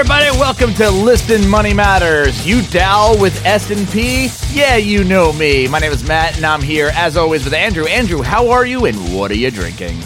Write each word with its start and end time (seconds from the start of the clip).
everybody. 0.00 0.30
Welcome 0.38 0.72
to 0.76 0.90
Listen 0.90 1.46
Money 1.46 1.74
Matters. 1.74 2.46
You 2.46 2.62
Dow 2.68 3.14
with 3.20 3.44
S&P? 3.44 4.30
Yeah, 4.50 4.76
you 4.76 5.04
know 5.04 5.30
me. 5.34 5.68
My 5.68 5.78
name 5.78 5.92
is 5.92 6.08
Matt, 6.08 6.38
and 6.38 6.46
I'm 6.46 6.62
here, 6.62 6.90
as 6.94 7.18
always, 7.18 7.44
with 7.44 7.52
Andrew. 7.52 7.84
Andrew, 7.84 8.22
how 8.22 8.48
are 8.48 8.64
you, 8.64 8.86
and 8.86 8.96
what 9.14 9.30
are 9.30 9.36
you 9.36 9.50
drinking? 9.50 9.98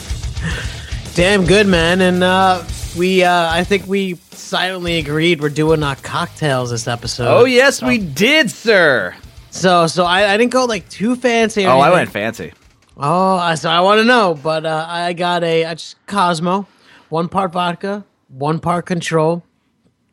Damn 1.14 1.44
good, 1.44 1.68
man. 1.68 2.00
And 2.00 2.24
uh, 2.24 2.64
we, 2.98 3.22
uh, 3.22 3.48
I 3.52 3.62
think 3.62 3.86
we 3.86 4.14
silently 4.32 4.98
agreed 4.98 5.40
we're 5.40 5.48
doing 5.48 5.84
uh, 5.84 5.94
cocktails 6.02 6.70
this 6.70 6.88
episode. 6.88 7.28
Oh, 7.28 7.44
yes, 7.44 7.80
we 7.80 7.98
did, 7.98 8.50
sir. 8.50 9.14
So, 9.52 9.86
so 9.86 10.04
I, 10.04 10.32
I 10.32 10.36
didn't 10.36 10.50
go 10.52 10.64
like 10.64 10.88
too 10.88 11.14
fancy. 11.14 11.66
Oh, 11.66 11.78
I 11.78 11.92
went 11.92 12.10
fancy. 12.10 12.52
Oh, 12.96 13.36
I- 13.36 13.54
so 13.54 13.70
I 13.70 13.78
want 13.78 14.00
to 14.00 14.04
know, 14.04 14.34
but 14.42 14.66
uh, 14.66 14.86
I 14.88 15.12
got 15.12 15.44
a 15.44 15.64
I 15.66 15.74
just 15.74 16.04
Cosmo, 16.08 16.66
one 17.10 17.28
part 17.28 17.52
vodka, 17.52 18.04
one 18.26 18.58
part 18.58 18.86
Cointreau, 18.86 19.42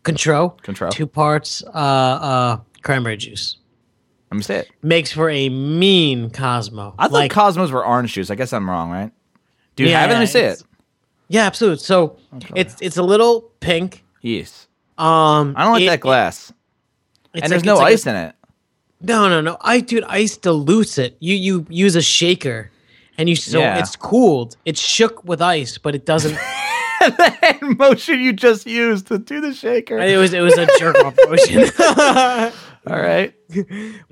Cointreau, 0.03 0.59
Cointreau. 0.61 0.91
two 0.91 1.05
parts 1.07 1.63
uh, 1.67 1.69
uh, 1.77 2.57
cranberry 2.81 3.17
juice. 3.17 3.57
Let 4.31 4.37
me 4.37 4.43
say 4.43 4.55
it. 4.59 4.71
Makes 4.81 5.11
for 5.11 5.29
a 5.29 5.49
mean 5.49 6.29
Cosmo. 6.29 6.95
I 6.97 7.03
thought 7.03 7.11
like, 7.13 7.31
Cosmos 7.31 7.69
were 7.71 7.85
orange 7.85 8.13
juice. 8.13 8.29
I 8.31 8.35
guess 8.35 8.53
I'm 8.53 8.69
wrong, 8.69 8.89
right? 8.89 9.11
Do 9.75 9.83
you 9.83 9.89
Yeah, 9.89 9.99
have 10.01 10.09
it? 10.09 10.13
Let 10.13 10.19
me 10.21 10.25
see 10.25 10.39
it. 10.39 10.63
yeah, 11.27 11.45
absolutely. 11.45 11.79
So 11.79 12.17
it's 12.55 12.75
it's 12.81 12.97
a 12.97 13.03
little 13.03 13.41
pink. 13.59 14.03
Yes. 14.21 14.67
Um, 14.97 15.53
I 15.57 15.63
don't 15.63 15.73
like 15.73 15.83
it- 15.83 15.87
that 15.87 15.99
glass. 15.99 16.51
it's 17.33 17.43
and 17.43 17.51
there's 17.51 17.61
like- 17.61 17.65
no 17.65 17.73
it's 17.73 17.81
like 17.81 17.91
a- 17.91 17.93
ice 17.93 18.07
in 18.07 18.15
it. 18.15 18.35
No, 19.01 19.29
no, 19.29 19.41
no. 19.41 19.57
I 19.61 19.79
dude, 19.81 20.03
ice 20.05 20.37
dilutes 20.37 20.97
it. 20.97 21.17
You 21.19 21.35
you 21.35 21.65
use 21.69 21.95
a 21.95 22.01
shaker, 22.01 22.69
and 23.17 23.27
you 23.27 23.35
so 23.35 23.59
Yeah. 23.59 23.79
it's 23.79 23.95
cooled. 23.95 24.55
It's 24.63 24.79
shook 24.79 25.23
with 25.25 25.41
ice, 25.41 25.77
but 25.77 25.95
it 25.95 26.05
doesn't. 26.05 26.37
the 27.17 27.37
hand 27.41 27.77
motion 27.77 28.19
you 28.19 28.33
just 28.33 28.67
used 28.67 29.07
to 29.07 29.17
do 29.17 29.41
the 29.41 29.53
shaker. 29.53 29.97
it 29.97 30.17
was 30.17 30.33
it 30.33 30.41
was 30.41 30.57
a 30.57 30.67
jerk 30.77 30.95
off 31.03 31.15
motion. 31.27 31.63
All 32.87 32.99
right. 32.99 33.33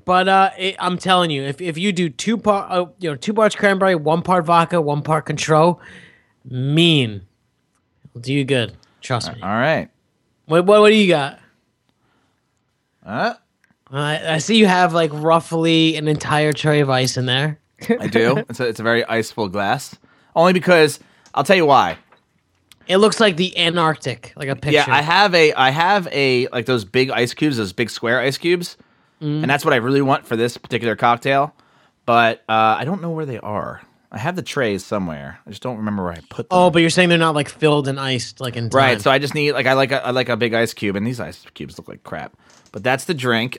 but 0.04 0.28
uh, 0.28 0.50
it, 0.58 0.76
I'm 0.78 0.98
telling 0.98 1.30
you, 1.30 1.42
if 1.42 1.60
if 1.60 1.78
you 1.78 1.92
do 1.92 2.08
two 2.08 2.36
part, 2.36 2.70
uh, 2.70 2.86
you 2.98 3.10
know, 3.10 3.16
two 3.16 3.32
parts 3.32 3.54
cranberry, 3.54 3.94
one 3.94 4.22
part 4.22 4.44
vodka, 4.44 4.80
one 4.80 5.02
part 5.02 5.26
Cointreau, 5.26 5.78
mean, 6.44 7.22
will 8.12 8.20
do 8.20 8.32
you 8.32 8.44
good. 8.44 8.76
Trust 9.00 9.32
me. 9.32 9.40
All 9.40 9.48
right. 9.48 9.88
What 10.46 10.66
what, 10.66 10.80
what 10.80 10.90
do 10.90 10.96
you 10.96 11.08
got? 11.08 11.38
Uh, 13.04 13.34
I 13.90 14.34
I 14.34 14.38
see 14.38 14.56
you 14.56 14.66
have 14.66 14.92
like 14.92 15.10
roughly 15.12 15.96
an 15.96 16.08
entire 16.08 16.52
tray 16.52 16.80
of 16.80 16.90
ice 16.90 17.16
in 17.16 17.26
there. 17.26 17.60
I 17.88 18.08
do. 18.08 18.36
It's 18.48 18.60
a, 18.60 18.66
it's 18.66 18.80
a 18.80 18.82
very 18.82 19.04
iceful 19.04 19.48
glass. 19.48 19.96
Only 20.34 20.52
because 20.52 21.00
I'll 21.34 21.44
tell 21.44 21.56
you 21.56 21.66
why. 21.66 21.98
It 22.86 22.96
looks 22.98 23.20
like 23.20 23.36
the 23.36 23.56
Antarctic, 23.56 24.32
like 24.36 24.48
a 24.48 24.56
picture. 24.56 24.72
Yeah, 24.72 24.86
I 24.88 25.00
have 25.02 25.34
a 25.34 25.52
I 25.54 25.70
have 25.70 26.08
a 26.10 26.48
like 26.48 26.66
those 26.66 26.84
big 26.84 27.10
ice 27.10 27.34
cubes, 27.34 27.56
those 27.56 27.72
big 27.72 27.90
square 27.90 28.20
ice 28.20 28.38
cubes, 28.38 28.76
Mm. 29.20 29.42
and 29.42 29.50
that's 29.50 29.64
what 29.66 29.74
I 29.74 29.76
really 29.76 30.00
want 30.02 30.26
for 30.26 30.34
this 30.34 30.56
particular 30.56 30.96
cocktail. 30.96 31.54
But 32.06 32.38
uh, 32.48 32.76
I 32.78 32.84
don't 32.84 33.02
know 33.02 33.10
where 33.10 33.26
they 33.26 33.38
are. 33.38 33.82
I 34.10 34.18
have 34.18 34.34
the 34.34 34.42
trays 34.42 34.84
somewhere. 34.84 35.38
I 35.46 35.50
just 35.50 35.62
don't 35.62 35.76
remember 35.76 36.02
where 36.02 36.12
I 36.14 36.20
put 36.30 36.48
them. 36.48 36.58
Oh, 36.58 36.70
but 36.70 36.80
you're 36.80 36.90
saying 36.90 37.10
they're 37.10 37.18
not 37.18 37.34
like 37.36 37.48
filled 37.48 37.86
and 37.86 38.00
iced 38.00 38.40
like 38.40 38.56
in 38.56 38.70
time. 38.70 38.78
right. 38.78 39.00
So 39.00 39.10
I 39.10 39.18
just 39.18 39.34
need 39.34 39.52
like 39.52 39.66
I 39.66 39.74
like 39.74 39.92
a, 39.92 40.04
I 40.04 40.10
like 40.10 40.28
a 40.30 40.36
big 40.36 40.54
ice 40.54 40.72
cube, 40.74 40.96
and 40.96 41.06
these 41.06 41.20
ice 41.20 41.44
cubes 41.54 41.78
look 41.78 41.86
like 41.86 42.02
crap. 42.02 42.36
But 42.72 42.82
that's 42.82 43.04
the 43.04 43.14
drink. 43.14 43.58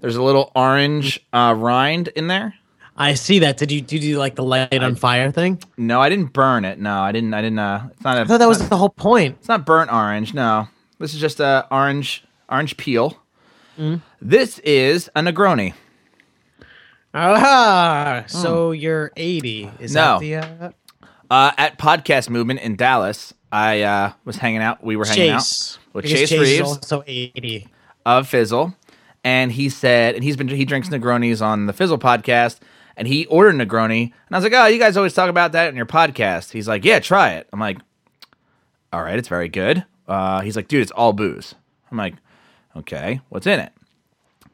There's 0.00 0.16
a 0.16 0.22
little 0.22 0.50
orange 0.56 1.20
uh, 1.32 1.54
rind 1.56 2.08
in 2.08 2.26
there. 2.26 2.54
I 2.98 3.14
see 3.14 3.40
that. 3.40 3.56
Did 3.58 3.70
you 3.70 3.80
did 3.82 4.02
you 4.02 4.18
like 4.18 4.34
the 4.36 4.42
light 4.42 4.72
on 4.82 4.94
fire 4.94 5.30
thing? 5.30 5.60
No, 5.76 6.00
I 6.00 6.08
didn't 6.08 6.32
burn 6.32 6.64
it. 6.64 6.78
No, 6.78 7.00
I 7.00 7.12
didn't. 7.12 7.34
I 7.34 7.42
didn't. 7.42 7.58
Uh, 7.58 7.88
it's 7.92 8.02
not 8.02 8.16
a. 8.16 8.20
I 8.22 8.24
thought 8.24 8.38
that 8.38 8.48
was 8.48 8.68
the 8.68 8.76
whole 8.76 8.88
point. 8.88 9.36
It's 9.38 9.48
not 9.48 9.66
burnt 9.66 9.92
orange. 9.92 10.32
No, 10.32 10.68
this 10.98 11.12
is 11.14 11.20
just 11.20 11.38
a 11.40 11.66
orange 11.70 12.24
orange 12.48 12.76
peel. 12.76 13.18
Mm. 13.78 14.00
This 14.22 14.58
is 14.60 15.10
a 15.14 15.20
Negroni. 15.20 15.74
Ah, 17.14 18.24
so 18.26 18.72
you're 18.72 19.10
80. 19.16 19.70
Is. 19.80 19.94
No. 19.94 20.18
that 20.18 20.20
the 20.20 20.34
uh, 20.36 20.70
Uh, 21.30 21.52
at 21.56 21.78
Podcast 21.78 22.28
Movement 22.28 22.60
in 22.60 22.76
Dallas, 22.76 23.32
I 23.50 23.82
uh, 23.82 24.12
was 24.24 24.36
hanging 24.36 24.60
out. 24.60 24.84
We 24.84 24.96
were 24.96 25.04
hanging 25.06 25.32
Chase? 25.34 25.78
out 25.78 25.94
with 25.94 26.04
Because 26.04 26.20
Chase, 26.20 26.32
is 26.32 26.40
Reeves 26.40 26.60
also 26.68 27.02
80. 27.06 27.68
of 28.04 28.28
Fizzle, 28.28 28.74
and 29.24 29.50
he 29.50 29.68
said, 29.68 30.14
and 30.14 30.22
he's 30.24 30.36
been 30.36 30.48
he 30.48 30.64
drinks 30.64 30.88
Negronis 30.88 31.40
on 31.42 31.66
the 31.66 31.72
Fizzle 31.72 31.98
podcast, 31.98 32.58
and 32.96 33.06
he 33.06 33.26
ordered 33.26 33.54
Negroni, 33.54 34.02
and 34.04 34.12
I 34.30 34.36
was 34.36 34.44
like, 34.44 34.52
oh, 34.54 34.66
you 34.66 34.78
guys 34.78 34.96
always 34.96 35.14
talk 35.14 35.28
about 35.30 35.52
that 35.52 35.68
in 35.68 35.76
your 35.76 35.86
podcast. 35.86 36.52
He's 36.52 36.68
like, 36.68 36.84
yeah, 36.84 36.98
try 36.98 37.34
it. 37.34 37.48
I'm 37.52 37.60
like, 37.60 37.78
all 38.92 39.02
right, 39.02 39.18
it's 39.18 39.28
very 39.28 39.48
good. 39.48 39.84
Uh, 40.08 40.40
he's 40.40 40.56
like, 40.56 40.68
dude, 40.68 40.82
it's 40.82 40.92
all 40.92 41.12
booze. 41.12 41.54
I'm 41.90 41.98
like, 41.98 42.14
okay, 42.76 43.20
what's 43.28 43.46
in 43.46 43.60
it? 43.60 43.72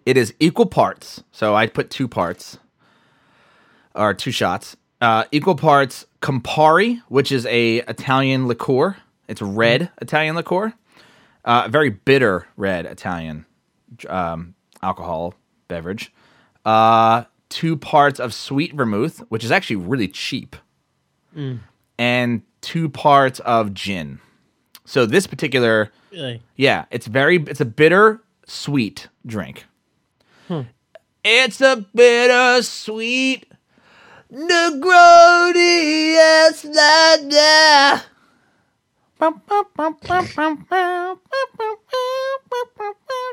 It 0.05 0.17
is 0.17 0.35
equal 0.41 0.67
parts. 0.67 1.23
So 1.31 1.55
I 1.55 1.67
put 1.67 1.91
two 1.91 2.09
parts 2.09 2.59
or 3.95 4.15
two 4.15 4.33
shots. 4.33 4.77
Uh, 5.01 5.25
equal 5.33 5.55
parts 5.55 6.07
Campari, 6.21 7.03
which 7.09 7.33
is 7.33 7.47
a 7.47 7.79
Italian 7.79 8.47
liqueur. 8.49 8.97
It's 9.29 9.43
red 9.43 9.91
Italian 10.01 10.37
liqueur. 10.37 10.73
Uh, 11.45 11.69
very 11.69 11.91
bitter 11.91 12.47
red 12.57 12.87
Italian 12.87 13.47
um, 14.09 14.55
alcohol 14.83 15.35
beverage. 15.69 16.13
Uh, 16.65 17.25
two 17.53 17.77
parts 17.77 18.19
of 18.19 18.33
sweet 18.35 18.73
vermouth, 18.75 19.19
which 19.29 19.45
is 19.45 19.51
actually 19.53 19.77
really 19.77 20.09
cheap, 20.09 20.57
and 21.99 22.43
two 22.63 22.89
parts 22.89 23.39
of 23.41 23.75
gin. 23.75 24.19
So 24.85 25.07
this 25.07 25.27
particular 25.27 25.93
Really? 26.11 26.43
yeah, 26.57 26.87
it's 26.91 27.07
very 27.07 27.37
it's 27.37 27.61
a 27.61 27.65
bitter 27.65 28.23
sweet 28.47 29.09
drink. 29.27 29.67
It's 31.25 31.61
a 31.61 31.87
bitter 31.95 32.63
sweet 32.63 33.47
Negroni 34.33 36.17
la. 36.65 38.01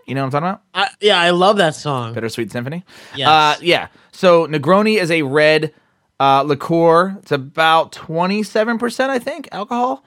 You 0.07 0.16
know 0.16 0.25
what 0.25 0.25
I'm 0.25 0.31
talking 0.31 0.38
about? 0.38 0.62
I, 0.74 0.90
yeah, 1.01 1.19
I 1.19 1.31
love 1.31 1.57
that 1.57 1.75
song. 1.75 2.13
Bittersweet 2.13 2.51
Symphony. 2.51 2.84
Yes. 3.16 3.28
Uh, 3.28 3.56
yeah. 3.63 3.88
So 4.19 4.47
Negroni 4.47 5.00
is 5.00 5.12
a 5.12 5.22
red 5.22 5.74
uh, 6.19 6.41
liqueur. 6.41 7.16
It's 7.22 7.31
about 7.31 7.94
27%, 7.94 9.09
I 9.09 9.18
think, 9.18 9.47
alcohol. 9.53 10.03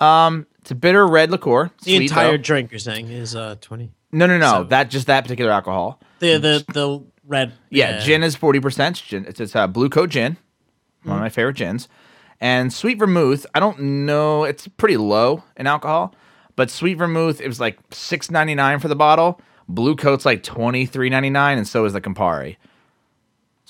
Um, 0.00 0.46
it's 0.60 0.70
a 0.70 0.74
bitter 0.74 1.06
red 1.06 1.30
liqueur. 1.30 1.70
The 1.84 1.96
Sweet, 1.96 2.02
entire 2.10 2.30
though. 2.30 2.36
drink 2.38 2.72
you're 2.72 2.78
saying 2.78 3.08
is 3.08 3.36
uh 3.36 3.56
20. 3.60 3.90
No, 4.12 4.24
no, 4.24 4.38
no. 4.38 4.50
So- 4.50 4.64
that 4.64 4.88
just 4.88 5.08
that 5.08 5.24
particular 5.24 5.50
alcohol. 5.50 6.00
The 6.20 6.38
the 6.38 6.64
the 6.72 7.04
red. 7.26 7.52
Yeah, 7.68 7.98
gin 8.00 8.22
is 8.22 8.34
forty 8.34 8.60
percent. 8.60 9.02
Gin. 9.06 9.26
It's, 9.26 9.40
it's 9.40 9.54
a 9.54 9.68
Bluecoat 9.68 10.08
gin, 10.08 10.38
one 11.02 11.16
of 11.16 11.20
my 11.20 11.28
favorite 11.28 11.56
gins, 11.56 11.86
and 12.40 12.72
sweet 12.72 12.98
vermouth. 12.98 13.44
I 13.54 13.60
don't 13.60 13.78
know. 14.06 14.44
It's 14.44 14.68
pretty 14.68 14.96
low 14.96 15.44
in 15.58 15.66
alcohol, 15.66 16.14
but 16.56 16.70
sweet 16.70 16.94
vermouth 16.94 17.42
it 17.42 17.46
was 17.46 17.60
like 17.60 17.78
six 17.90 18.30
ninety 18.30 18.54
nine 18.54 18.78
for 18.78 18.88
the 18.88 18.96
bottle. 18.96 19.38
Bluecoat's 19.68 20.24
like 20.24 20.42
twenty 20.42 20.86
three 20.86 21.10
ninety 21.10 21.30
nine, 21.30 21.58
and 21.58 21.68
so 21.68 21.84
is 21.84 21.92
the 21.92 22.00
Campari. 22.00 22.56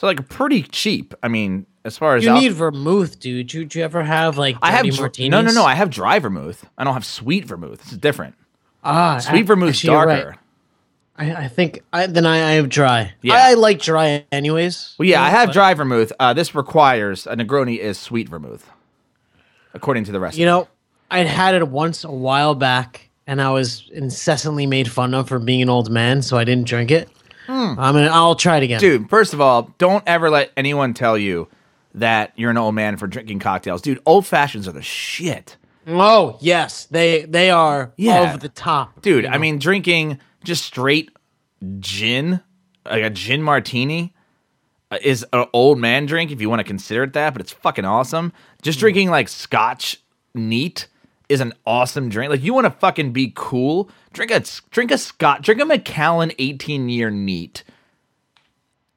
So 0.01 0.07
like 0.07 0.31
pretty 0.31 0.63
cheap. 0.63 1.13
I 1.23 1.29
mean, 1.29 1.67
as 1.85 1.99
far 1.99 2.17
as 2.17 2.25
You 2.25 2.31
al- 2.31 2.41
need 2.41 2.53
vermouth, 2.55 3.21
dude. 3.21 3.53
You, 3.53 3.69
you 3.71 3.83
ever 3.83 4.03
have 4.03 4.39
like 4.39 4.57
I 4.63 4.71
have 4.71 4.87
martinis? 4.99 5.31
no, 5.31 5.43
no, 5.43 5.53
no. 5.53 5.63
I 5.63 5.75
have 5.75 5.91
dry 5.91 6.19
vermouth. 6.19 6.65
I 6.79 6.85
don't 6.85 6.95
have 6.95 7.05
sweet 7.05 7.45
vermouth. 7.45 7.83
This 7.83 7.93
is 7.93 7.99
different. 7.99 8.35
ah, 8.83 9.19
Sweet 9.19 9.41
I- 9.41 9.43
vermouth's 9.43 9.73
actually, 9.81 9.91
darker. 9.91 10.29
right. 10.31 10.39
I, 11.37 11.45
I 11.45 11.49
think 11.49 11.83
I, 11.93 12.07
then 12.07 12.25
I, 12.25 12.37
I 12.37 12.53
have 12.53 12.71
dry. 12.71 13.13
Yeah. 13.21 13.35
I, 13.35 13.51
I 13.51 13.55
like 13.55 13.83
dry 13.83 14.25
anyways. 14.33 14.95
Well, 14.99 15.07
yeah, 15.07 15.23
I 15.23 15.29
have 15.29 15.49
but- 15.49 15.53
dry 15.53 15.75
vermouth. 15.75 16.15
Uh, 16.19 16.33
this 16.33 16.55
requires 16.55 17.27
a 17.27 17.37
Negroni 17.37 17.77
is 17.77 17.99
sweet 17.99 18.27
vermouth, 18.27 18.71
according 19.75 20.05
to 20.05 20.13
the 20.13 20.21
recipe. 20.21 20.41
You 20.41 20.47
know, 20.47 20.69
I'd 21.11 21.27
had 21.27 21.55
it 21.57 21.69
once 21.69 22.05
a 22.05 22.11
while 22.11 22.55
back, 22.55 23.11
and 23.27 23.43
I 23.43 23.51
was 23.51 23.87
incessantly 23.93 24.65
made 24.65 24.91
fun 24.91 25.13
of 25.13 25.29
for 25.29 25.39
being 25.39 25.61
an 25.61 25.69
old 25.69 25.91
man, 25.91 26.23
so 26.23 26.39
I 26.39 26.45
didn't 26.45 26.67
drink 26.67 26.91
it. 26.91 27.11
I'm 27.51 27.77
gonna. 27.95 28.07
I'll 28.07 28.35
try 28.35 28.59
it 28.59 28.63
again. 28.63 28.81
Dude, 28.81 29.09
first 29.11 29.33
of 29.35 29.41
all, 29.41 29.75
don't 29.79 30.05
ever 30.07 30.31
let 30.31 30.53
anyone 30.57 30.95
tell 30.95 31.17
you 31.19 31.49
that 31.95 32.33
you're 32.37 32.51
an 32.51 32.57
old 32.59 32.75
man 32.75 32.97
for 32.97 33.07
drinking 33.07 33.41
cocktails. 33.41 33.83
Dude, 33.83 34.01
old 34.07 34.27
fashions 34.27 34.69
are 34.69 34.73
the 34.73 34.83
shit. 34.83 35.57
Oh 35.87 36.39
yes, 36.41 36.85
they 36.87 37.23
they 37.23 37.51
are 37.51 37.93
Yeah. 37.97 38.21
over 38.21 38.37
the 38.39 38.49
top, 38.49 39.03
Dude, 39.03 39.25
you 39.25 39.31
I 39.31 39.39
mean, 39.39 39.59
drinking 39.59 40.19
just 40.45 40.65
straight 40.65 41.11
gin, 41.79 42.41
like 42.85 43.03
a 43.03 43.11
gin 43.11 43.43
martini, 43.43 44.15
uh, 44.91 44.99
is 45.03 45.25
an 45.33 45.47
old 45.53 45.79
man 45.79 46.07
drink 46.07 46.31
if 46.31 46.41
you 46.41 46.49
want 46.49 46.61
to 46.61 46.65
consider 46.65 47.05
it 47.05 47.13
that, 47.15 47.33
but 47.33 47.41
it's 47.41 47.53
fucking 47.53 47.85
awesome. 47.85 48.33
Just 48.63 48.79
Hmm. 48.79 48.85
drinking 48.85 49.11
like 49.11 49.29
scotch 49.29 49.99
neat 50.35 50.87
is 51.31 51.41
an 51.41 51.55
awesome 51.65 52.09
drink. 52.09 52.31
Like 52.31 52.43
you 52.43 52.53
want 52.53 52.67
to 52.67 52.71
fucking 52.71 53.13
be 53.13 53.33
cool, 53.35 53.89
drink 54.13 54.31
a 54.33 54.43
drink 54.71 54.91
a 54.91 54.99
scotch, 54.99 55.45
drink 55.45 55.61
a 55.61 55.65
Macallan 55.65 56.33
18 56.39 56.89
year 56.89 57.11
neat. 57.11 57.65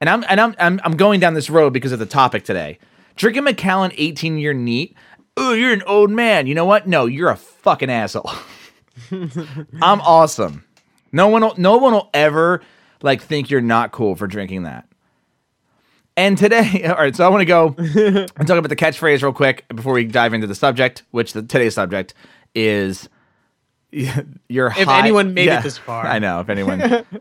And 0.02 0.10
I'm 0.10 0.26
and 0.28 0.42
I'm, 0.42 0.56
I'm 0.60 0.82
I'm 0.84 0.98
going 0.98 1.20
down 1.20 1.36
this 1.36 1.50
road 1.50 1.72
because 1.72 1.92
of 1.92 2.00
the 2.00 2.06
topic 2.06 2.44
today. 2.44 2.80
Drink 3.16 3.38
a 3.38 3.42
Macallan 3.42 3.92
18 3.96 4.38
year 4.38 4.54
neat. 4.54 4.98
Oh, 5.38 5.54
you're 5.54 5.74
an 5.74 5.84
old 5.84 6.10
man. 6.12 6.48
You 6.48 6.56
know 6.56 6.66
what? 6.66 6.88
No, 6.88 7.06
you're 7.06 7.30
a 7.30 7.38
fucking 7.38 7.90
asshole. 7.90 8.30
I'm 9.12 10.02
awesome. 10.02 10.64
No 11.12 11.28
one 11.28 11.44
will, 11.44 11.54
no 11.58 11.78
one 11.78 11.94
will 11.94 12.10
ever 12.14 12.62
like 13.02 13.22
think 13.22 13.50
you're 13.50 13.62
not 13.62 13.92
cool 13.92 14.16
for 14.16 14.28
drinking 14.28 14.64
that. 14.64 14.88
And 16.16 16.38
today, 16.38 16.84
all 16.88 16.96
right, 16.96 17.16
so 17.16 17.26
I 17.26 17.30
want 17.30 17.42
to 17.42 17.46
go 17.46 17.76
and 17.78 18.48
talk 18.48 18.58
about 18.58 18.70
the 18.70 18.76
catchphrase 18.76 19.22
real 19.24 19.34
quick 19.34 19.66
before 19.70 19.94
we 19.94 20.06
dive 20.06 20.34
into 20.34 20.48
the 20.48 20.56
subject, 20.56 21.04
which 21.12 21.34
the 21.34 21.42
today's 21.42 21.74
subject 21.76 22.14
is 22.54 23.10
your 23.92 24.68
If 24.68 24.74
high- 24.88 25.00
anyone 25.00 25.34
made 25.34 25.50
it 25.50 25.64
this 25.64 25.78
far. 25.78 26.06
I 26.08 26.20
know 26.20 26.40
if 26.40 26.50
anyone. 26.50 26.80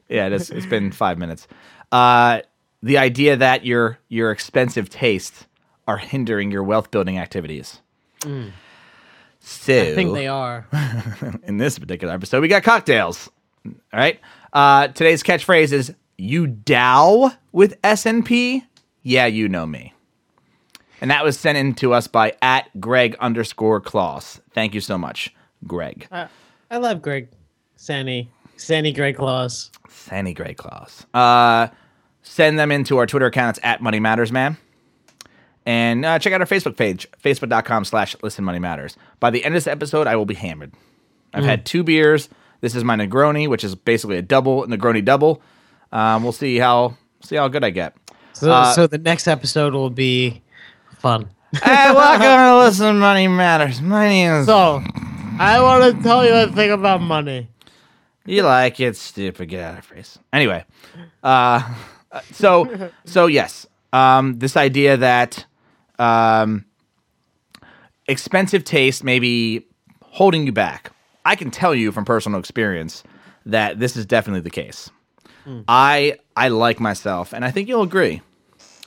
yeah, 0.08 0.28
it's, 0.28 0.50
it's 0.50 0.66
been 0.66 0.92
five 0.92 1.18
minutes. 1.18 1.46
Uh, 1.90 2.40
the 2.82 2.98
idea 2.98 3.36
that 3.36 3.64
your 3.64 3.98
your 4.08 4.30
expensive 4.32 4.88
tastes 4.90 5.46
are 5.86 5.98
hindering 5.98 6.50
your 6.50 6.62
wealth 6.62 6.90
building 6.90 7.18
activities. 7.18 7.80
So 8.20 8.28
Mm. 8.28 8.50
I 9.90 9.94
think 9.94 10.14
they 10.14 10.28
are. 10.28 10.66
in 11.44 11.58
this 11.58 11.78
particular 11.78 12.12
episode, 12.14 12.40
we 12.40 12.48
got 12.48 12.62
cocktails. 12.62 13.28
All 13.66 13.72
right. 13.92 14.20
Uh, 14.52 14.88
today's 14.88 15.22
catchphrase 15.22 15.72
is 15.72 15.92
"You 16.18 16.46
dow 16.46 17.32
with 17.52 17.80
SNP." 17.82 18.62
Yeah, 19.02 19.26
you 19.26 19.48
know 19.48 19.66
me. 19.66 19.94
And 21.00 21.10
that 21.10 21.24
was 21.24 21.38
sent 21.38 21.58
in 21.58 21.74
to 21.76 21.92
us 21.92 22.06
by 22.06 22.34
at 22.40 22.80
Greg 22.80 23.16
underscore 23.18 23.80
Kloss. 23.80 24.40
Thank 24.52 24.74
you 24.74 24.80
so 24.80 24.96
much, 24.96 25.34
Greg. 25.66 26.06
I, 26.12 26.28
I 26.70 26.76
love 26.76 27.02
Greg, 27.02 27.28
Sandy, 27.74 28.30
Sandy 28.56 28.92
Greg 28.92 29.16
Claus. 29.16 29.70
Sandy 29.88 30.32
Greg 30.32 30.56
Claus. 30.56 31.04
Uh, 31.12 31.68
send 32.22 32.58
them 32.58 32.70
into 32.70 32.98
our 32.98 33.06
Twitter 33.06 33.26
account. 33.26 33.56
It's 33.56 33.66
at 33.66 33.82
Money 33.82 33.98
Matters 33.98 34.30
Man. 34.30 34.56
And 35.66 36.04
uh, 36.04 36.18
check 36.18 36.32
out 36.32 36.40
our 36.40 36.46
Facebook 36.46 36.76
page, 36.76 37.08
facebook.com 37.22 37.84
slash 37.84 38.16
Listen 38.22 38.44
Money 38.44 38.58
Matters. 38.58 38.96
By 39.20 39.30
the 39.30 39.44
end 39.44 39.54
of 39.54 39.56
this 39.56 39.68
episode, 39.68 40.06
I 40.06 40.16
will 40.16 40.24
be 40.24 40.34
hammered. 40.34 40.72
I've 41.34 41.44
had 41.44 41.64
two 41.64 41.82
beers. 41.82 42.28
This 42.60 42.74
is 42.74 42.84
my 42.84 42.96
Negroni, 42.96 43.48
which 43.48 43.64
is 43.64 43.74
basically 43.74 44.18
a 44.18 44.22
double 44.22 44.66
Negroni 44.66 45.04
double. 45.04 45.40
Um, 45.90 46.22
we'll 46.22 46.32
see 46.32 46.58
how 46.58 46.96
see 47.22 47.36
how 47.36 47.48
good 47.48 47.64
I 47.64 47.70
get. 47.70 47.96
So, 48.32 48.50
Uh, 48.52 48.72
so 48.72 48.86
the 48.86 48.98
next 48.98 49.28
episode 49.28 49.74
will 49.74 49.90
be 49.90 50.42
fun. 50.98 51.28
hey, 51.62 51.92
welcome 51.94 52.22
to 52.22 52.58
Listen 52.66 52.98
Money 52.98 53.28
Matters. 53.28 53.80
My 53.80 54.08
name 54.08 54.32
is. 54.32 54.46
So, 54.46 54.82
I 55.38 55.60
want 55.60 55.96
to 55.96 56.02
tell 56.02 56.24
you 56.24 56.34
a 56.34 56.46
thing 56.48 56.70
about 56.70 57.00
money. 57.00 57.48
You 58.24 58.42
like 58.42 58.78
it, 58.80 58.96
stupid. 58.96 59.48
Get 59.48 59.62
out 59.64 59.78
of 59.78 59.84
face. 59.84 60.18
Anyway, 60.32 60.64
uh, 61.24 61.74
so 62.30 62.90
so 63.04 63.26
yes, 63.26 63.66
um, 63.92 64.38
this 64.38 64.56
idea 64.56 64.96
that 64.96 65.44
um, 65.98 66.64
expensive 68.06 68.62
taste 68.62 69.02
may 69.02 69.18
be 69.18 69.66
holding 70.02 70.46
you 70.46 70.52
back. 70.52 70.92
I 71.24 71.34
can 71.34 71.50
tell 71.50 71.74
you 71.74 71.90
from 71.90 72.04
personal 72.04 72.38
experience 72.38 73.02
that 73.44 73.80
this 73.80 73.96
is 73.96 74.06
definitely 74.06 74.40
the 74.42 74.50
case. 74.50 74.88
I 75.68 76.18
I 76.36 76.48
like 76.48 76.80
myself, 76.80 77.32
and 77.32 77.44
I 77.44 77.50
think 77.50 77.68
you'll 77.68 77.82
agree. 77.82 78.22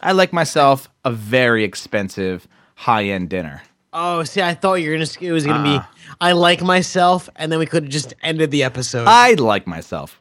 I 0.02 0.12
like 0.12 0.34
myself 0.34 0.90
a 1.04 1.12
very 1.12 1.64
expensive 1.64 2.48
high 2.76 3.06
end 3.06 3.30
dinner. 3.30 3.64
Oh, 3.94 4.24
see, 4.24 4.42
I 4.42 4.54
thought 4.54 4.76
you 4.76 4.90
were 4.90 4.98
gonna. 4.98 5.10
It 5.22 5.32
was 5.32 5.46
gonna 5.46 5.60
Uh-uh. 5.70 5.80
be. 5.80 5.84
Ah. 5.84 5.92
I 6.22 6.32
like 6.34 6.62
myself, 6.62 7.30
and 7.36 7.52
then 7.52 7.60
we 7.60 7.66
could 7.66 7.84
have 7.84 7.92
just 7.92 8.14
ended 8.22 8.52
the 8.52 8.64
episode. 8.64 9.06
I 9.08 9.34
like 9.34 9.68
myself. 9.68 10.20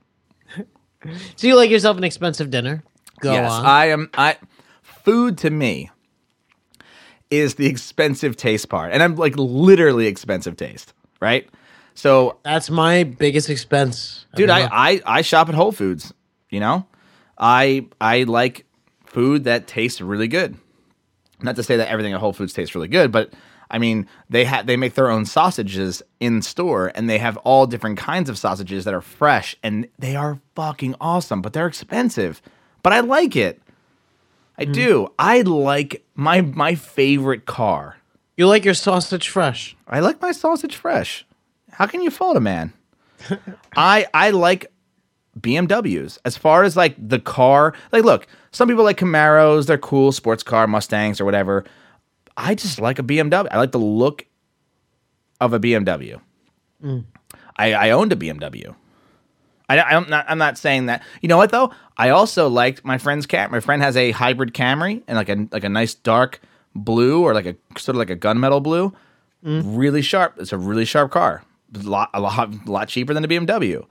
so 1.37 1.47
you 1.47 1.57
like 1.57 1.71
yourself 1.71 1.97
an 1.97 2.05
expensive 2.05 2.51
dinner? 2.51 2.83
Go 3.21 3.33
yes, 3.33 3.51
on. 3.51 3.67
I 3.67 3.87
am. 3.87 4.11
I 4.15 4.37
food 4.83 5.39
to 5.39 5.51
me 5.51 5.91
is 7.31 7.57
the 7.57 7.67
expensive 7.67 8.37
taste 8.37 8.69
part, 8.69 8.93
and 8.93 9.03
I'm 9.03 9.17
like 9.17 9.35
literally 9.37 10.07
expensive 10.07 10.57
taste, 10.57 10.93
right? 11.21 11.49
So, 11.97 12.39
That's 12.43 12.71
my 12.71 13.05
biggest 13.05 13.49
expense, 13.49 14.27
dude, 14.35 14.51
I, 14.51 14.69
I 14.73 15.03
I 15.07 15.23
shop 15.23 15.49
at 15.49 15.55
Whole 15.55 15.71
Foods. 15.73 16.13
You 16.55 16.61
know, 16.61 16.87
I 17.37 17.87
I 18.01 18.23
like 18.23 18.65
food 19.05 19.43
that 19.45 19.67
tastes 19.67 20.01
really 20.01 20.29
good. 20.29 20.57
Not 21.43 21.57
to 21.57 21.65
say 21.65 21.77
that 21.77 21.89
everything 21.89 22.13
at 22.13 22.21
Whole 22.21 22.33
Foods 22.33 22.53
tastes 22.53 22.77
really 22.77 22.87
good, 22.87 23.11
but 23.11 23.33
I 23.69 23.79
mean 23.79 24.07
they 24.31 24.45
ha- 24.45 24.63
they 24.63 24.77
make 24.77 24.95
their 24.95 25.11
own 25.11 25.27
sausages 25.27 26.01
in 26.21 26.43
store, 26.43 26.93
and 26.95 27.11
they 27.11 27.19
have 27.19 27.37
all 27.39 27.67
different 27.67 27.99
kinds 27.99 28.31
of 28.31 28.39
sausages 28.39 28.85
that 28.85 28.95
are 28.95 29.01
fresh, 29.01 29.57
and 29.65 29.89
they 29.99 30.15
are 30.15 30.39
fucking 30.55 30.95
awesome. 31.01 31.43
But 31.43 31.55
they're 31.55 31.67
expensive. 31.67 32.41
But 32.85 32.93
I 32.93 33.01
like 33.01 33.35
it. 33.35 33.61
I 34.57 34.65
hmm. 34.65 34.73
do. 34.73 35.13
I 35.19 35.41
like 35.41 36.05
my 36.15 36.41
my 36.41 36.77
favorite 36.77 37.47
car. 37.47 37.97
you 38.37 38.47
like 38.47 38.65
your 38.65 38.75
sausage 38.75 39.29
fresh. 39.29 39.77
I 39.89 39.99
like 39.99 40.23
my 40.23 40.31
sausage 40.31 40.77
fresh. 40.77 41.27
How 41.73 41.87
can 41.87 42.01
you 42.01 42.13
fault 42.13 42.37
a 42.37 42.41
man? 42.41 42.73
I 43.77 44.07
I 44.15 44.31
like 44.31 44.71
BMWs 45.41 46.19
as 46.25 46.37
far 46.37 46.63
as 46.63 46.77
like 46.77 46.95
the 46.99 47.19
car. 47.19 47.75
Like, 47.93 48.05
look, 48.05 48.27
some 48.51 48.69
people 48.69 48.85
like 48.85 48.99
Camaros. 48.99 49.67
They're 49.67 49.79
cool, 49.79 50.13
sports 50.13 50.43
car, 50.43 50.67
Mustangs, 50.67 51.21
or 51.21 51.25
whatever. 51.25 51.65
I 52.37 52.55
just 52.55 52.81
like 52.81 52.99
a 52.99 53.03
BMW. 53.03 53.47
I 53.51 53.59
like 53.59 53.73
the 53.73 53.79
look 53.79 54.27
of 55.41 55.53
a 55.53 55.61
BMW. 55.61 56.21
Mm. 56.83 57.05
I, 57.57 57.73
I 57.73 57.91
owned 57.91 58.13
a 58.13 58.17
BMW. 58.17 58.75
I, 59.69 59.81
I'm 59.81 60.09
not. 60.11 60.27
I'm 60.29 60.39
not 60.39 60.59
saying 60.59 60.87
that. 60.87 61.03
You 61.23 61.29
know 61.29 61.37
what 61.37 61.51
though? 61.51 61.73
I 61.97 62.11
also 62.11 62.49
liked 62.49 62.85
my 62.85 62.99
friend's 62.99 63.27
cat. 63.27 63.51
My 63.51 63.61
friend 63.61 63.83
has 63.83 63.97
a 63.97 64.11
hybrid 64.11 64.53
Camry 64.53 65.03
and 65.07 65.17
like 65.17 65.29
a 65.29 65.49
like 65.53 65.65
a 65.65 65.69
nice 65.69 65.95
dark 65.95 66.41
blue 66.75 67.23
or 67.23 67.35
like 67.35 67.47
a 67.47 67.57
sort 67.79 67.95
of 67.95 67.97
like 67.97 68.11
a 68.11 68.17
gunmetal 68.17 68.63
blue. 68.63 68.93
Mm. 69.45 69.63
Really 69.77 70.03
sharp. 70.03 70.35
It's 70.39 70.53
a 70.53 70.59
really 70.59 70.85
sharp 70.85 71.13
car. 71.13 71.45
A 71.75 71.79
lot, 71.79 72.11
a 72.15 72.21
lot, 72.21 72.55
a 72.67 72.71
lot 72.71 72.89
cheaper 72.89 73.15
than 73.15 73.25
a 73.25 73.29
BMW. 73.29 73.85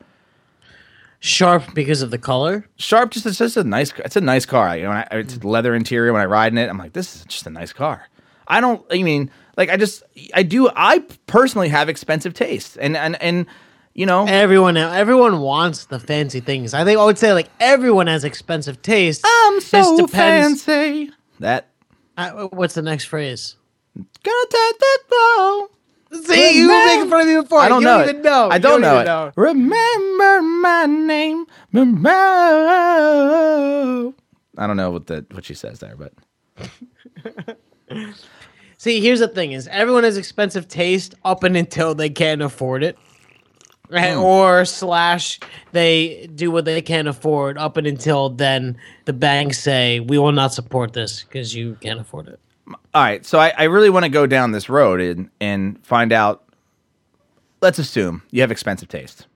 Sharp 1.25 1.73
because 1.73 2.01
of 2.01 2.11
the 2.11 2.17
color. 2.17 2.65
Sharp, 2.75 3.11
just 3.11 3.25
it's 3.25 3.37
just 3.37 3.55
a 3.55 3.63
nice. 3.63 3.93
Car. 3.93 4.01
It's 4.03 4.17
a 4.17 4.21
nice 4.21 4.45
car. 4.45 4.75
You 4.75 4.83
know, 4.83 4.91
I, 4.91 5.07
it's 5.11 5.41
leather 5.41 5.73
interior. 5.73 6.11
When 6.11 6.21
I 6.21 6.25
ride 6.25 6.51
in 6.51 6.57
it, 6.57 6.69
I'm 6.69 6.77
like, 6.77 6.91
this 6.91 7.15
is 7.15 7.23
just 7.25 7.47
a 7.47 7.49
nice 7.49 7.71
car. 7.71 8.09
I 8.45 8.59
don't. 8.59 8.85
I 8.91 9.01
mean, 9.03 9.31
like, 9.55 9.69
I 9.69 9.77
just, 9.77 10.03
I 10.33 10.43
do. 10.43 10.69
I 10.75 10.99
personally 11.27 11.69
have 11.69 11.87
expensive 11.87 12.33
tastes, 12.33 12.75
and 12.75 12.97
and 12.97 13.15
and 13.21 13.45
you 13.93 14.05
know, 14.05 14.25
Everyone, 14.27 14.75
everyone 14.75 15.39
wants 15.39 15.85
the 15.85 15.97
fancy 15.97 16.41
things. 16.41 16.73
I 16.73 16.83
think 16.83 16.99
I 16.99 17.05
would 17.05 17.17
say 17.17 17.31
like 17.31 17.47
everyone 17.61 18.07
has 18.07 18.25
expensive 18.25 18.81
taste. 18.81 19.23
I'm 19.25 19.61
so 19.61 19.95
depends- 20.05 20.63
fancy. 20.65 21.11
That 21.39 21.69
Uh, 22.17 22.47
what's 22.51 22.73
the 22.73 22.81
next 22.81 23.05
phrase? 23.05 23.55
gonna 23.95 24.47
take 24.49 24.79
that 24.79 24.97
blow. 25.09 25.69
See, 26.13 26.57
you 26.59 26.67
were 26.67 26.85
making 26.85 27.09
fun 27.09 27.21
of 27.21 27.27
me 27.27 27.41
before. 27.41 27.59
I 27.59 27.69
don't 27.69 27.81
you 27.81 27.85
know 27.85 27.97
don't 27.99 28.07
it. 28.07 28.09
even 28.09 28.21
know. 28.23 28.49
I 28.49 28.55
You 28.55 28.61
don't, 28.61 28.81
know 28.81 28.93
even 29.01 29.07
it. 29.27 29.33
Remember 29.35 30.41
my 30.41 30.85
name. 30.85 31.45
Remember. 31.71 32.09
I 34.57 34.67
don't 34.67 34.77
know 34.77 34.91
what 34.91 35.07
the 35.07 35.25
what 35.31 35.45
she 35.45 35.53
says 35.55 35.79
there, 35.79 35.95
but 35.97 36.13
See, 38.77 38.99
here's 39.01 39.19
the 39.19 39.27
thing: 39.27 39.53
is 39.53 39.67
everyone 39.69 40.03
has 40.03 40.17
expensive 40.17 40.67
taste 40.67 41.15
up 41.25 41.43
and 41.43 41.55
until 41.57 41.95
they 41.95 42.09
can't 42.09 42.41
afford 42.41 42.83
it, 42.83 42.97
right? 43.89 44.13
Hmm. 44.13 44.19
Or 44.21 44.65
slash 44.65 45.39
they 45.71 46.27
do 46.35 46.51
what 46.51 46.65
they 46.65 46.81
can't 46.81 47.07
afford 47.07 47.57
up 47.57 47.77
and 47.77 47.87
until 47.87 48.29
then 48.29 48.77
the 49.05 49.13
banks 49.13 49.59
say 49.59 49.99
we 50.01 50.17
will 50.19 50.31
not 50.33 50.53
support 50.53 50.93
this 50.93 51.23
because 51.23 51.55
you 51.55 51.75
can't 51.81 51.99
afford 51.99 52.27
it. 52.27 52.39
All 52.93 53.03
right. 53.03 53.25
So 53.25 53.39
I, 53.39 53.53
I 53.57 53.63
really 53.63 53.89
want 53.89 54.03
to 54.03 54.09
go 54.09 54.25
down 54.27 54.51
this 54.51 54.69
road 54.69 55.01
and 55.01 55.29
and 55.39 55.83
find 55.85 56.11
out. 56.11 56.43
Let's 57.61 57.79
assume 57.79 58.23
you 58.31 58.41
have 58.41 58.51
expensive 58.51 58.89
taste. 58.89 59.27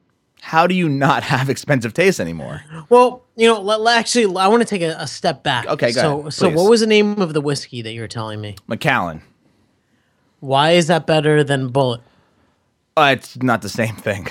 How 0.42 0.68
do 0.68 0.76
you 0.76 0.88
not 0.90 1.24
have 1.34 1.50
expensive 1.50 1.94
taste 1.94 2.20
anymore? 2.20 2.64
Well, 2.90 3.24
you 3.36 3.48
know, 3.48 3.88
actually, 3.88 4.26
I 4.38 4.48
want 4.48 4.62
to 4.62 4.68
take 4.68 4.82
a, 4.82 4.96
a 5.00 5.08
step 5.08 5.44
back. 5.44 5.68
Okay, 5.68 5.92
go 5.94 6.02
so, 6.02 6.20
ahead, 6.20 6.34
so 6.34 6.50
what 6.50 6.70
was 6.70 6.82
the 6.82 6.88
name 6.88 7.22
of 7.22 7.34
the 7.34 7.42
whiskey 7.42 7.82
that 7.82 7.94
you 7.94 8.02
were 8.02 8.08
telling 8.08 8.42
me? 8.42 8.56
Macallan. 8.68 9.22
Why 10.40 10.72
is 10.72 10.88
that 10.88 11.08
better 11.08 11.44
than 11.44 11.72
Bulleit? 11.72 12.02
Uh, 12.96 13.16
it's 13.18 13.42
not 13.42 13.62
the 13.62 13.70
same 13.70 13.96
thing. 13.96 14.28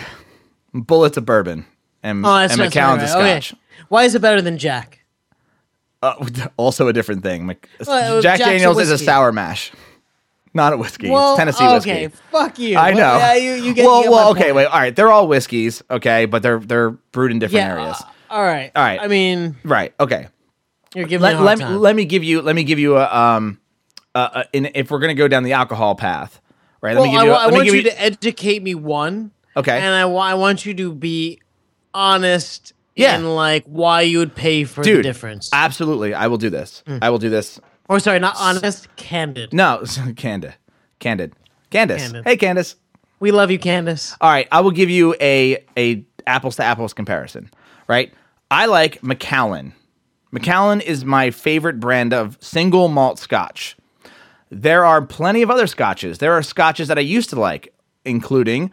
Bulleit's 0.75 1.16
a 1.16 1.21
bourbon, 1.21 1.66
and, 2.02 2.25
Oh, 2.25 2.37
and 2.37 2.56
Macallan's 2.56 3.02
right, 3.02 3.02
a. 3.02 3.09
Scotch. 3.42 3.52
Okay. 3.52 3.61
Why 3.88 4.04
is 4.04 4.14
it 4.14 4.23
better 4.23 4.42
than 4.42 4.59
Jack? 4.59 5.04
Uh, 6.06 6.48
also 6.56 6.88
a 6.88 6.92
different 6.92 7.22
thing. 7.22 7.46
Well, 7.86 8.20
Jack 8.22 8.38
Jack's 8.38 8.48
a 8.48 8.52
Daniels 8.52 8.78
is 8.78 8.90
a 8.90 8.98
sour 8.98 9.32
mash, 9.32 9.72
not 10.54 10.72
a 10.72 10.76
whiskey. 10.76 11.10
Well, 11.10 11.32
it's 11.32 11.38
Tennessee 11.38 11.64
okay, 11.64 12.06
whiskey. 12.06 12.16
fuck 12.30 12.58
you. 12.58 12.76
I 12.76 12.92
Well, 12.92 12.96
know. 12.98 13.18
yeah, 13.18 13.34
you, 13.34 13.52
you 13.62 13.75
get, 13.75 13.84
well, 13.84 13.98
you 13.98 14.02
get 14.04 14.10
well, 14.12 14.30
okay, 14.30 14.42
point. 14.44 14.56
wait. 14.56 14.64
All 14.66 14.78
right, 14.78 14.94
they're 14.94 15.10
all 15.12 15.28
whiskeys, 15.28 15.82
okay, 15.90 16.26
but 16.26 16.42
they're 16.42 16.58
they're 16.58 16.90
brewed 16.90 17.30
in 17.32 17.38
different 17.38 17.64
Yeah. 17.66 17.72
areas. 17.75 18.00
uh, 18.00 18.04
all 18.30 18.42
right. 18.42 18.70
All 18.75 18.82
right. 18.82 19.00
I 19.00 19.06
mean, 19.08 19.56
Right. 19.64 19.94
Okay. 20.00 20.28
you're 20.94 21.06
giving 21.06 21.22
Let, 21.22 21.36
me 21.36 21.42
let, 21.42 21.58
time. 21.58 21.78
let 21.80 21.94
me 21.94 22.04
give 22.04 22.25
you 22.25 22.42
let 22.42 22.56
me 22.56 22.64
give 22.64 22.78
you 22.78 22.96
a 22.96 23.06
um 23.14 23.60
uh, 24.14 24.44
in, 24.52 24.68
if 24.75 24.90
we're 24.90 24.98
gonna 24.98 25.14
go 25.14 25.28
down 25.28 25.42
the 25.42 25.52
alcohol 25.52 25.94
path, 25.94 26.40
right? 26.80 26.94
Let 26.96 27.02
well, 27.02 27.10
me 27.12 27.16
give 27.18 27.25
you. 27.26 27.32
a- 27.32 27.34
I 27.36 27.46
want 27.48 27.64
give 27.64 27.75
you 27.75 27.82
to 27.84 28.00
educate 28.02 28.62
me 28.62 28.75
one. 28.75 29.30
Okay. 29.56 29.78
And 29.78 29.94
I, 29.94 30.02
I 30.08 30.34
want 30.34 30.66
you 30.66 30.75
to 30.75 30.92
be 30.92 31.40
honest 31.94 32.72
Yeah. 32.96 33.16
in 33.16 33.24
like 33.34 33.64
why 33.66 34.00
you 34.02 34.18
would 34.18 34.34
pay 34.34 34.64
for 34.64 34.82
the 34.82 34.90
Dude, 34.90 35.02
difference. 35.02 35.50
Absolutely, 35.52 36.14
I 36.14 36.26
will 36.26 36.38
do 36.38 36.50
this. 36.50 36.82
Mm. 36.86 36.98
I 37.02 37.10
will 37.10 37.18
do 37.18 37.28
this. 37.30 37.60
or 37.88 38.00
sorry, 38.00 38.18
not 38.18 38.36
honest, 38.38 38.88
candid. 38.96 39.52
No, 39.52 39.82
candid, 40.16 40.54
candid, 40.98 41.34
Candace. 41.70 42.02
Candid. 42.02 42.24
Hey, 42.24 42.36
Candace. 42.36 42.76
We 43.20 43.30
love 43.30 43.50
you, 43.50 43.58
Candace. 43.58 44.16
All 44.20 44.30
right, 44.30 44.48
I 44.50 44.60
will 44.60 44.70
give 44.70 44.90
you 44.90 45.14
a 45.20 45.64
a 45.76 46.04
apples 46.26 46.56
to 46.56 46.64
apples 46.64 46.92
comparison. 46.92 47.50
Right, 47.88 48.12
I 48.50 48.66
like 48.66 49.02
Macallan. 49.02 49.72
Macallan 50.32 50.80
is 50.80 51.04
my 51.04 51.30
favorite 51.30 51.78
brand 51.80 52.12
of 52.12 52.36
single 52.40 52.88
malt 52.88 53.18
Scotch. 53.18 53.76
There 54.50 54.84
are 54.84 55.00
plenty 55.02 55.42
of 55.42 55.50
other 55.50 55.66
Scotches. 55.66 56.18
There 56.18 56.32
are 56.32 56.42
Scotches 56.42 56.88
that 56.88 56.98
I 56.98 57.02
used 57.02 57.30
to 57.30 57.40
like, 57.40 57.72
including 58.04 58.70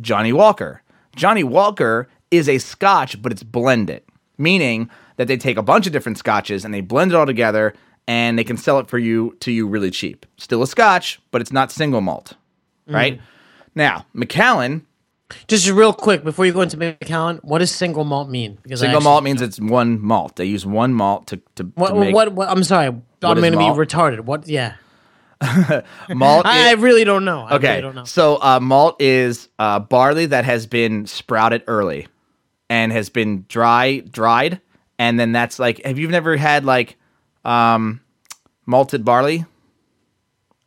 Johnnie 0.00 0.32
Walker. 0.32 0.82
Johnnie 1.16 1.44
Walker 1.44 2.08
is 2.30 2.48
a 2.48 2.58
Scotch, 2.58 3.20
but 3.20 3.32
it's 3.32 3.42
blended, 3.42 4.02
meaning 4.38 4.90
that 5.16 5.28
they 5.28 5.36
take 5.36 5.56
a 5.56 5.62
bunch 5.62 5.86
of 5.86 5.92
different 5.92 6.18
Scotches 6.18 6.64
and 6.64 6.72
they 6.72 6.80
blend 6.80 7.12
it 7.12 7.14
all 7.14 7.26
together, 7.26 7.74
and 8.08 8.38
they 8.38 8.44
can 8.44 8.56
sell 8.56 8.78
it 8.78 8.88
for 8.88 8.98
you 8.98 9.36
to 9.40 9.52
you 9.52 9.66
really 9.66 9.90
cheap. 9.90 10.26
Still 10.36 10.62
a 10.62 10.66
Scotch, 10.66 11.20
but 11.30 11.40
it's 11.40 11.52
not 11.52 11.70
single 11.70 12.00
malt, 12.00 12.34
right? 12.86 13.20
Now, 13.74 14.06
Macallan 14.12 14.84
Just 15.46 15.68
real 15.70 15.92
quick 15.92 16.24
before 16.24 16.44
you 16.46 16.52
go 16.52 16.60
into 16.62 16.76
Macallan, 16.76 17.38
what 17.42 17.58
does 17.58 17.70
single 17.70 18.04
malt 18.04 18.28
mean? 18.28 18.58
Because 18.62 18.80
Single 18.80 19.00
malt 19.00 19.22
means 19.22 19.40
it's 19.40 19.60
one 19.60 20.00
malt. 20.00 20.36
They 20.36 20.46
use 20.46 20.66
one 20.66 20.92
malt 20.92 21.28
to 21.28 21.36
to, 21.36 21.64
to 21.64 21.70
What, 21.74 21.96
make 21.96 22.14
what, 22.14 22.32
what? 22.32 22.48
I'm 22.48 22.64
sorry. 22.64 22.86
I'm 22.88 23.02
going 23.22 23.52
to 23.52 23.58
be 23.58 23.64
retarded. 23.64 24.20
What? 24.20 24.48
Yeah. 24.48 24.74
malt. 26.08 26.46
I, 26.46 26.68
I 26.68 26.70
i- 26.70 26.72
really 26.72 27.04
don't 27.04 27.24
know. 27.24 27.42
I 27.42 27.56
okay, 27.56 27.68
really 27.68 27.82
don't 27.82 27.94
know. 27.94 28.04
so 28.04 28.36
uh, 28.42 28.58
malt 28.60 29.00
is 29.00 29.48
uh, 29.58 29.78
barley 29.78 30.26
that 30.26 30.44
has 30.44 30.66
been 30.66 31.06
sprouted 31.06 31.62
early 31.66 32.08
and 32.70 32.90
has 32.92 33.10
been 33.10 33.44
dry 33.48 33.98
dried, 34.00 34.62
and 34.98 35.20
then 35.20 35.32
that's 35.32 35.58
like. 35.58 35.84
Have 35.84 35.98
you 35.98 36.08
never 36.08 36.38
had 36.38 36.64
like 36.64 36.96
um, 37.44 38.00
malted 38.64 39.04
barley? 39.04 39.44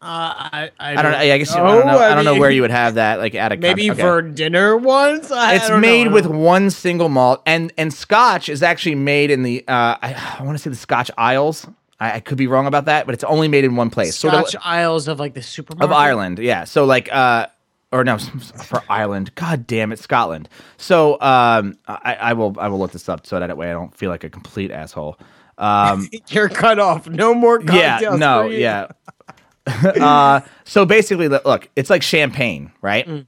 I, 0.06 0.70
I 0.80 1.02
don't 1.02 1.12
know. 1.14 1.18
I 1.18 1.38
guess 1.38 1.56
you, 1.56 1.62
I 1.62 1.76
don't 1.76 1.86
know. 1.88 1.98
I 1.98 2.14
don't 2.14 2.26
know 2.26 2.36
where 2.38 2.52
you 2.52 2.62
would 2.62 2.72
have 2.72 2.96
that 2.96 3.20
like 3.20 3.36
at 3.36 3.54
a 3.54 3.58
Maybe 3.58 3.90
okay. 3.90 4.02
for 4.02 4.22
dinner 4.22 4.76
once. 4.76 5.32
I, 5.32 5.54
It's 5.56 5.66
I 5.66 5.70
don't 5.70 5.82
know. 5.82 5.88
made 5.88 6.08
I 6.08 6.12
with 6.12 6.26
one 6.26 6.70
single 6.70 7.08
malt, 7.10 7.42
and 7.46 7.72
and 7.78 7.94
Scotch 7.94 8.50
is 8.50 8.62
actually 8.62 8.96
made 8.96 9.32
in 9.32 9.44
the. 9.44 9.64
Uh, 9.68 9.96
I, 10.02 10.36
I 10.40 10.44
want 10.44 10.58
to 10.58 10.62
say 10.62 10.70
the 10.70 10.76
Scotch 10.76 11.10
Isles. 11.18 11.66
I, 12.00 12.16
I 12.16 12.20
could 12.20 12.38
be 12.38 12.48
wrong 12.48 12.68
about 12.68 12.86
that, 12.86 13.06
but 13.06 13.14
it's 13.14 13.24
only 13.24 13.48
made 13.48 13.64
in 13.64 13.78
one 13.78 13.90
place. 13.90 14.18
Sort 14.18 14.34
of- 14.34 14.50
Scotch 14.50 14.62
Isles 14.66 15.08
of 15.08 15.20
like 15.20 15.36
the 15.36 15.42
supermarket 15.42 15.86
of 15.90 15.98
Ireland. 15.98 16.40
Yeah. 16.40 16.66
So 16.66 16.84
like 16.84 17.08
uh 17.14 17.48
or 17.94 18.04
no 18.04 18.18
for 18.18 18.82
Ireland. 18.90 19.34
God 19.36 19.66
damn 19.68 19.92
it, 19.92 20.00
Scotland. 20.00 20.50
So 20.78 21.14
um 21.22 21.78
I, 21.88 22.16
I 22.20 22.34
will 22.34 22.56
I 22.60 22.68
will 22.68 22.80
look 22.80 22.92
this 22.92 23.08
up 23.08 23.26
so 23.26 23.40
that 23.40 23.56
way 23.56 23.70
I 23.70 23.74
don't 23.74 23.96
feel 23.96 24.10
like 24.10 24.24
a 24.24 24.30
complete 24.30 24.72
asshole. 24.72 25.18
Um 25.58 26.10
You're 26.30 26.50
cut 26.50 26.80
off. 26.80 27.08
No 27.08 27.34
more. 27.34 27.62
yeah, 27.62 28.00
no, 28.18 28.48
yeah. 28.48 28.88
uh 29.68 30.42
so 30.66 30.86
basically 30.86 31.28
look- 31.30 31.70
it's 31.76 31.90
like 31.90 32.02
champagne, 32.04 32.72
right? 32.82 33.08
Mm. 33.08 33.28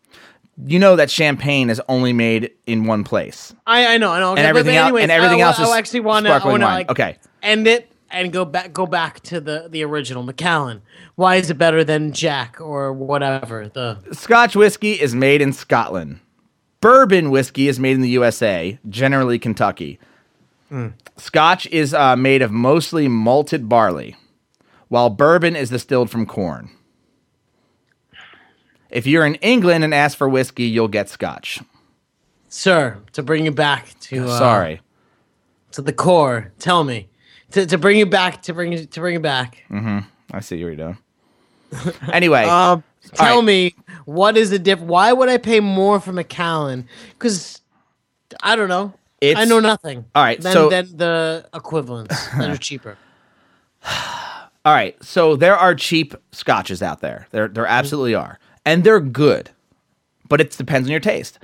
You 0.66 0.80
know 0.80 0.96
that 0.96 1.12
champagne 1.12 1.70
is 1.70 1.82
only 1.90 2.14
made 2.14 2.52
in 2.66 2.86
one 2.86 3.04
place. 3.04 3.54
I, 3.68 3.96
I 3.96 3.98
know. 3.98 4.12
I 4.12 4.20
know. 4.20 4.32
Okay, 4.32 4.42
And 4.42 4.48
everything 4.48 4.76
but 4.76 4.88
el- 4.88 4.98
and 4.98 5.12
everything 5.12 5.42
I, 5.42 5.48
else 5.48 5.60
is 5.60 5.68
I 5.70 5.78
actually 5.78 6.00
want 6.00 6.26
to. 6.26 6.32
I 6.32 6.38
like 6.58 6.90
Okay. 6.90 7.18
end 7.44 7.68
it 7.68 7.92
and 8.16 8.32
go 8.32 8.46
back. 8.46 8.74
Go 8.74 8.86
back 8.88 9.20
to 9.22 9.40
the 9.40 9.68
the 9.70 9.84
original 9.84 10.24
Macallan. 10.24 10.82
Why 11.16 11.36
is 11.36 11.50
it 11.50 11.58
better 11.58 11.84
than 11.84 12.14
Jack 12.14 12.60
or 12.60 12.92
whatever? 12.94 13.68
The 13.68 14.00
Scotch 14.14 14.56
whiskey 14.56 14.94
is 14.94 15.14
made 15.14 15.42
in 15.42 15.54
Scotland. 15.54 16.20
Bourbon 16.82 17.30
whiskey 17.32 17.68
is 17.68 17.80
made 17.80 17.96
in 17.96 18.02
the 18.02 18.10
USA, 18.10 18.80
generally 18.90 19.40
Kentucky. 19.40 20.00
Scotch 21.18 21.68
is 21.68 21.94
uh, 21.94 22.16
made 22.16 22.42
of 22.42 22.52
mostly 22.52 23.08
malted 23.08 23.70
barley, 23.70 24.16
while 24.90 25.10
bourbon 25.10 25.56
is 25.56 25.70
distilled 25.70 26.10
from 26.10 26.26
corn. 26.26 26.70
If 28.90 29.08
you're 29.08 29.26
in 29.26 29.36
England 29.36 29.84
and 29.84 29.94
ask 29.94 30.18
for 30.18 30.28
whiskey, 30.30 30.66
you'll 30.66 30.88
get 30.88 31.10
Scotch. 31.10 31.60
sir 32.50 32.98
to 33.14 33.24
bring 33.24 33.46
you 33.46 33.52
back 33.52 33.98
to 34.02 34.26
uh, 34.28 34.38
Sorry. 34.38 34.82
to 35.72 35.82
the 35.82 35.94
core. 35.94 36.52
Tell 36.60 36.84
me 36.84 37.10
to, 37.56 37.66
to 37.66 37.78
bring 37.78 37.98
you 37.98 38.06
back 38.06 38.44
to 38.44 38.54
bring 38.54 38.72
you 38.72 38.86
to 38.86 39.00
bring 39.00 39.14
you 39.14 39.20
back. 39.20 39.64
Mm-hmm. 39.70 40.00
I 40.32 40.40
see 40.40 40.58
you're 40.58 40.76
doing. 40.76 40.98
anyway, 42.14 42.44
Um, 42.46 42.84
tell 43.16 43.38
right. 43.38 43.46
me 43.46 43.76
what 44.06 44.38
is 44.38 44.50
the 44.52 44.60
diff? 44.60 44.80
Why 44.80 45.12
would 45.12 45.28
I 45.30 45.38
pay 45.38 45.60
more 45.60 46.00
for 46.00 46.14
Macallan? 46.14 46.88
Because 47.14 47.62
I 48.44 48.56
don't 48.56 48.70
know. 48.70 48.94
I 49.24 49.46
know 49.46 49.60
nothing. 49.60 50.06
all 50.14 50.24
right, 50.24 50.40
Than, 50.40 50.54
so- 50.54 50.70
than 50.70 50.98
the 50.98 51.50
equivalents 51.54 52.28
that 52.38 52.50
are 52.50 52.58
cheaper. 52.58 52.98
All 54.64 54.74
right, 54.74 55.02
so 55.04 55.36
there 55.36 55.56
are 55.56 55.76
cheap 55.76 56.14
scotches 56.32 56.82
out 56.82 57.02
there. 57.02 57.28
There, 57.32 57.48
there 57.48 57.66
absolutely 57.68 58.16
are, 58.16 58.40
and 58.66 58.84
they're 58.84 59.00
good, 59.00 59.52
but 60.28 60.42
it 60.42 60.52
depends 60.52 60.88
on 60.88 60.92
your 60.92 61.00
taste. 61.00 61.40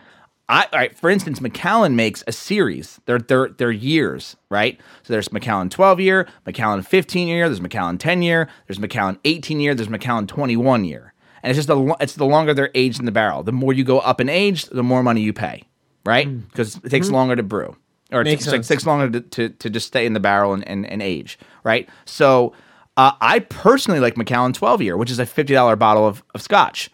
I, 0.51 0.63
all 0.74 0.79
right, 0.79 0.96
for 0.98 1.10
instance, 1.10 1.39
Macallan 1.39 1.96
makes 1.96 2.24
a 2.27 2.31
series. 2.34 3.00
They're 3.05 3.20
they're 3.20 3.50
they're 3.50 3.72
years, 3.72 4.36
right? 4.50 4.77
So 5.03 5.13
there's 5.13 5.31
Macallan 5.31 5.70
12 5.70 6.00
year, 6.01 6.27
Macallan 6.46 6.81
15 6.84 7.27
year, 7.29 7.48
there's 7.48 7.62
Macallan 7.62 7.98
10 7.98 8.22
year, 8.22 8.50
there's 8.67 8.77
Macallan 8.79 9.17
18 9.24 9.62
year, 9.62 9.74
there's 9.74 9.88
Macallan 9.89 10.27
21 10.27 10.84
year, 10.84 11.13
and 11.41 11.50
it's 11.51 11.58
just 11.58 11.70
the 11.70 11.96
it's 12.01 12.15
the 12.15 12.25
longer 12.25 12.53
they're 12.53 12.70
aged 12.75 13.00
in 13.00 13.05
the 13.05 13.13
barrel. 13.13 13.43
The 13.43 13.53
more 13.53 13.72
you 13.72 13.86
go 13.86 14.00
up 14.00 14.20
in 14.20 14.27
age, 14.27 14.65
the 14.65 14.84
more 14.84 15.01
money 15.01 15.22
you 15.22 15.31
pay, 15.31 15.63
right? 16.05 16.27
Because 16.50 16.75
it 16.84 16.89
takes 16.89 17.10
longer 17.10 17.38
to 17.38 17.43
brew, 17.43 17.77
or 18.12 18.20
it 18.20 18.25
Makes 18.25 18.43
takes, 18.43 18.51
sense. 18.51 18.67
takes 18.67 18.86
longer 18.86 19.10
to, 19.10 19.22
to, 19.22 19.50
to 19.50 19.70
just 19.70 19.88
stay 19.88 20.05
in 20.05 20.12
the 20.12 20.20
barrel 20.20 20.53
and, 20.53 20.67
and, 20.67 20.86
and 20.86 21.01
age, 21.01 21.39
right? 21.63 21.88
So 22.03 22.51
uh, 22.98 23.13
I 23.22 23.39
personally 23.39 24.01
like 24.01 24.17
Macallan 24.17 24.51
12 24.51 24.81
year, 24.81 24.98
which 24.98 25.10
is 25.12 25.17
a 25.17 25.25
$50 25.25 25.79
bottle 25.79 26.05
of, 26.05 26.24
of 26.36 26.41
scotch. 26.41 26.91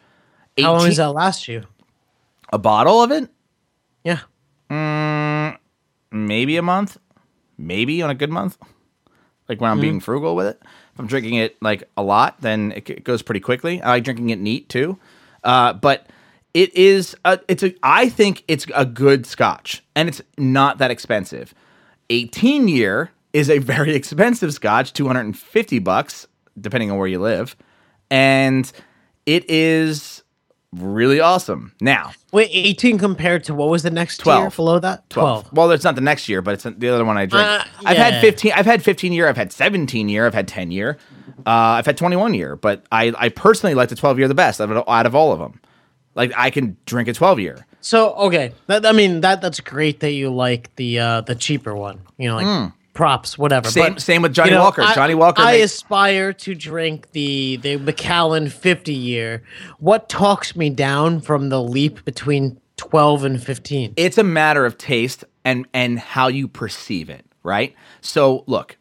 How 0.60 0.74
long 0.74 0.86
does 0.86 0.98
that 0.98 1.12
last 1.12 1.48
you? 1.48 1.64
A 2.54 2.60
bottle 2.60 3.02
of 3.02 3.12
it? 3.12 3.30
Yeah. 4.70 5.58
Maybe 6.12 6.58
a 6.58 6.62
month. 6.62 6.98
Maybe 7.58 8.02
on 8.02 8.10
a 8.10 8.16
good 8.16 8.30
month. 8.30 8.58
Like 9.50 9.62
when 9.62 9.72
I'm 9.72 9.78
Mm-hmm. 9.78 9.82
being 9.82 10.00
frugal 10.00 10.36
with 10.36 10.48
it. 10.48 10.62
If 10.94 11.00
I'm 11.00 11.08
drinking 11.08 11.36
it 11.36 11.62
like 11.62 11.84
a 11.96 12.04
lot, 12.04 12.42
then 12.42 12.72
it, 12.76 12.90
it 12.90 13.04
goes 13.04 13.22
pretty 13.22 13.40
quickly. 13.40 13.82
I 13.82 13.90
like 13.90 14.04
drinking 14.04 14.30
it 14.32 14.40
neat 14.40 14.68
too. 14.70 14.98
Uh, 15.44 15.74
but 15.74 16.08
it 16.54 16.74
is 16.76 17.16
a, 17.24 17.40
it's 17.48 17.64
a 17.64 17.74
I 17.84 18.10
think 18.10 18.44
it's 18.48 18.66
a 18.76 18.86
good 18.86 19.26
scotch 19.26 19.84
and 19.96 20.10
it's 20.10 20.22
not 20.38 20.80
that 20.80 20.92
expensive. 20.92 21.54
18 22.10 22.68
year 22.68 23.12
is 23.34 23.50
a 23.50 23.60
very 23.60 23.94
expensive 23.96 24.54
scotch, 24.54 24.94
250 24.94 25.80
bucks 25.80 26.28
depending 26.60 26.90
on 26.90 26.98
where 26.98 27.08
you 27.08 27.20
live. 27.20 27.56
And 28.10 28.70
it 29.26 29.48
is 29.50 30.24
really 30.74 31.20
awesome. 31.20 31.74
Now, 31.82 32.12
Wait, 32.32 32.50
18 32.52 32.98
compared 32.98 33.44
to 33.46 33.54
what 33.54 33.70
was 33.70 33.84
the 33.84 33.92
next 33.92 34.18
tier 34.18 34.36
12. 34.36 34.56
below 34.56 34.80
that? 34.80 35.10
12. 35.10 35.54
Well, 35.54 35.72
it's 35.72 35.84
not 35.84 35.96
the 35.96 36.02
next 36.02 36.28
year, 36.28 36.42
but 36.42 36.54
it's 36.54 36.64
the 36.64 36.90
other 36.90 37.06
one 37.06 37.18
I 37.18 37.26
drink. 37.26 37.48
Uh, 37.48 37.64
I've 37.86 37.98
had 37.98 38.22
15. 38.22 38.52
I've 38.54 38.66
had 38.66 38.84
15 38.84 39.14
year. 39.14 39.28
I've 39.28 39.38
had 39.38 39.52
17 39.52 40.10
year. 40.10 40.26
I've 40.26 40.34
had 40.34 40.48
10 40.48 40.72
year. 40.72 40.98
Uh, 41.46 41.50
I've 41.50 41.86
had 41.86 41.98
21 41.98 42.34
year. 42.34 42.56
But 42.56 42.86
I, 42.92 43.14
I 43.18 43.30
personally 43.30 43.76
like 43.76 43.90
the 43.90 43.96
12 43.96 44.20
year 44.20 44.28
the 44.28 44.36
best 44.36 44.60
out 44.60 44.72
of, 44.72 44.84
out 44.88 45.06
of 45.06 45.16
all 45.16 45.32
of 45.32 45.40
them. 45.40 45.62
Like 46.16 46.32
I 46.36 46.50
can 46.50 46.78
drink 46.86 47.08
a 47.08 47.14
12 47.14 47.40
year. 47.40 47.66
So, 47.80 48.14
okay. 48.16 48.54
That, 48.66 48.86
I 48.86 48.92
mean, 48.92 49.22
that 49.22 49.40
that's 49.40 49.60
great 49.60 50.02
that 50.02 50.12
you 50.12 50.30
like 50.30 50.76
the 50.76 51.00
uh, 51.00 51.22
the 51.22 51.36
cheaper 51.36 51.76
one. 51.76 52.02
You 52.18 52.30
know, 52.30 52.36
like 52.36 52.72
props, 52.98 53.38
whatever. 53.38 53.70
Same- 53.70 53.94
But, 53.94 54.02
same 54.02 54.24
with 54.24 54.34
Johnny 54.34 54.50
you 54.50 54.56
know, 54.56 54.64
Walker. 54.64 54.82
I- 54.82 54.96
Johnnie 54.96 55.14
Walker 55.14 55.44
I 55.44 55.54
make- 55.54 55.64
aspire 55.66 56.34
to 56.34 56.56
drink 56.56 57.12
the 57.12 57.58
the 57.62 57.78
Macallan 57.78 58.50
50 58.50 58.92
year. 58.94 59.44
What 59.78 60.10
talks 60.10 60.56
me 60.56 60.72
down 60.72 61.22
from 61.22 61.50
the 61.50 61.62
leap 61.62 62.04
between 62.06 62.60
12 62.78 63.24
and 63.24 63.42
15? 63.42 63.94
It's 63.98 64.18
a 64.18 64.24
matter 64.24 64.66
of 64.66 64.80
taste 64.80 65.24
and 65.46 65.68
and 65.76 66.00
how 66.00 66.28
you 66.28 66.48
perceive 66.48 67.12
it, 67.12 67.24
right? 67.44 67.76
So 68.02 68.44
look, 68.48 68.78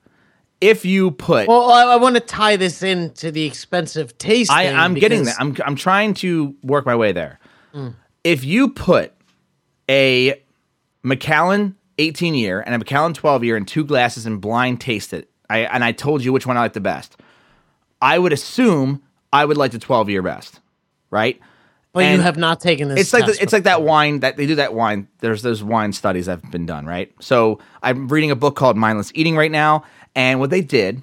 if 0.63 0.87
you 0.87 1.11
put 1.11 1.47
Well, 1.47 1.71
I, 1.71 1.83
I 1.83 1.97
want 1.97 2.15
to 2.15 2.21
tie 2.21 2.57
this 2.57 2.83
into 2.83 3.31
the 3.31 3.45
expensive 3.45 4.17
taste. 4.17 4.51
I, 4.51 4.69
I'm 4.69 4.95
getting 4.95 5.25
there. 5.25 5.35
I'm 5.39 5.55
I'm 5.67 5.77
trying 5.77 6.15
to 6.15 6.55
work 6.63 6.87
my 6.87 6.97
way 6.97 7.13
there. 7.13 7.39
Mm. 7.75 7.95
If 8.25 8.45
you 8.45 8.71
put 8.71 9.13
a 9.91 10.43
Macallan 11.03 11.76
18 11.99 12.35
year 12.35 12.61
and 12.61 12.71
I'm 12.71 12.81
a 12.81 12.85
Macallan 12.85 13.15
12 13.15 13.45
year 13.45 13.57
and 13.57 13.67
two 13.67 13.85
glasses 13.85 14.27
and 14.27 14.41
blind 14.41 14.81
taste 14.81 15.13
it, 15.13 15.31
I 15.49 15.61
and 15.61 15.85
I 15.85 15.93
told 15.93 16.25
you 16.25 16.33
which 16.33 16.47
one 16.47 16.57
I 16.57 16.61
like 16.61 16.73
the 16.73 16.81
best, 16.81 17.17
I 18.01 18.19
would 18.19 18.33
assume 18.33 19.03
I 19.33 19.45
would 19.45 19.57
like 19.57 19.73
the 19.73 19.79
12 19.79 20.11
year 20.11 20.23
best, 20.23 20.61
right? 21.11 21.41
But 21.93 22.13
you 22.13 22.21
have 22.21 22.37
not 22.37 22.61
taken 22.61 22.89
this. 22.89 23.01
It's 23.01 23.13
like 23.15 23.25
the, 23.25 23.39
it's 23.41 23.55
like 23.55 23.63
that 23.63 23.83
wine 23.83 24.21
that 24.21 24.37
they 24.37 24.47
do 24.47 24.57
that 24.57 24.75
wine. 24.75 25.09
There's 25.21 25.41
those 25.41 25.63
wine 25.63 25.95
studies 25.95 26.27
that 26.27 26.43
have 26.43 26.51
been 26.51 26.67
done, 26.67 26.85
right? 26.85 27.11
So 27.21 27.59
I'm 27.83 28.09
reading 28.09 28.31
a 28.31 28.37
book 28.37 28.55
called 28.55 28.77
Mindless 28.77 29.11
Eating 29.15 29.35
right 29.35 29.51
now, 29.51 29.83
and 30.15 30.39
what 30.39 30.51
they 30.51 30.61
did 30.61 31.03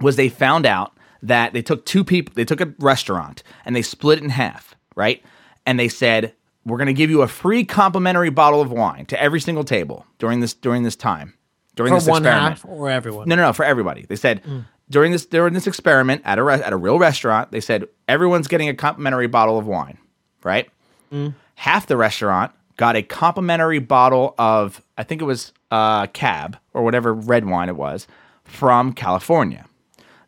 was 0.00 0.16
they 0.16 0.30
found 0.30 0.64
out 0.64 0.96
that 1.22 1.52
they 1.52 1.60
took 1.62 1.84
two 1.84 2.04
people, 2.04 2.32
they 2.34 2.44
took 2.44 2.62
a 2.62 2.72
restaurant 2.78 3.42
and 3.64 3.76
they 3.76 3.82
split 3.82 4.18
it 4.18 4.24
in 4.24 4.30
half, 4.30 4.74
right? 4.94 5.22
And 5.66 5.78
they 5.78 5.88
said, 5.88 6.34
"We're 6.64 6.78
going 6.78 6.86
to 6.86 6.94
give 6.94 7.10
you 7.10 7.22
a 7.22 7.28
free 7.28 7.64
complimentary 7.64 8.30
bottle 8.30 8.60
of 8.60 8.70
wine 8.70 9.06
to 9.06 9.20
every 9.20 9.40
single 9.40 9.64
table 9.64 10.06
during 10.18 10.40
this 10.40 10.54
during 10.54 10.82
this 10.82 10.96
time, 10.96 11.34
during 11.74 11.92
for 11.92 12.00
this 12.00 12.08
one 12.08 12.22
experiment." 12.22 12.58
half 12.58 12.64
or 12.64 12.90
everyone. 12.90 13.28
No, 13.28 13.36
no, 13.36 13.42
no, 13.42 13.52
for 13.52 13.64
everybody. 13.64 14.06
They 14.06 14.16
said 14.16 14.42
mm. 14.44 14.64
during 14.90 15.12
this 15.12 15.26
during 15.26 15.54
this 15.54 15.66
experiment 15.66 16.22
at 16.24 16.38
a 16.38 16.42
re- 16.42 16.62
at 16.62 16.72
a 16.72 16.76
real 16.76 16.98
restaurant, 16.98 17.50
they 17.50 17.60
said 17.60 17.86
everyone's 18.08 18.48
getting 18.48 18.68
a 18.68 18.74
complimentary 18.74 19.26
bottle 19.26 19.58
of 19.58 19.66
wine, 19.66 19.98
right? 20.42 20.68
Mm. 21.12 21.34
Half 21.56 21.86
the 21.86 21.96
restaurant 21.96 22.52
got 22.76 22.96
a 22.96 23.02
complimentary 23.02 23.78
bottle 23.78 24.34
of, 24.38 24.82
I 24.98 25.04
think 25.04 25.22
it 25.22 25.24
was 25.24 25.52
uh, 25.70 26.06
Cab 26.08 26.58
or 26.72 26.82
whatever 26.82 27.14
red 27.14 27.46
wine 27.46 27.68
it 27.68 27.76
was, 27.76 28.06
from 28.44 28.92
California. 28.92 29.66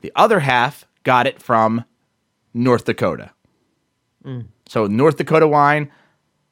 The 0.01 0.13
other 0.15 0.41
half 0.41 0.87
got 1.03 1.27
it 1.27 1.43
from 1.43 1.85
North 2.55 2.85
Dakota. 2.85 3.33
Mm. 4.25 4.47
So 4.69 4.87
North 4.87 5.17
Dakota 5.17 5.49
wine 5.49 5.91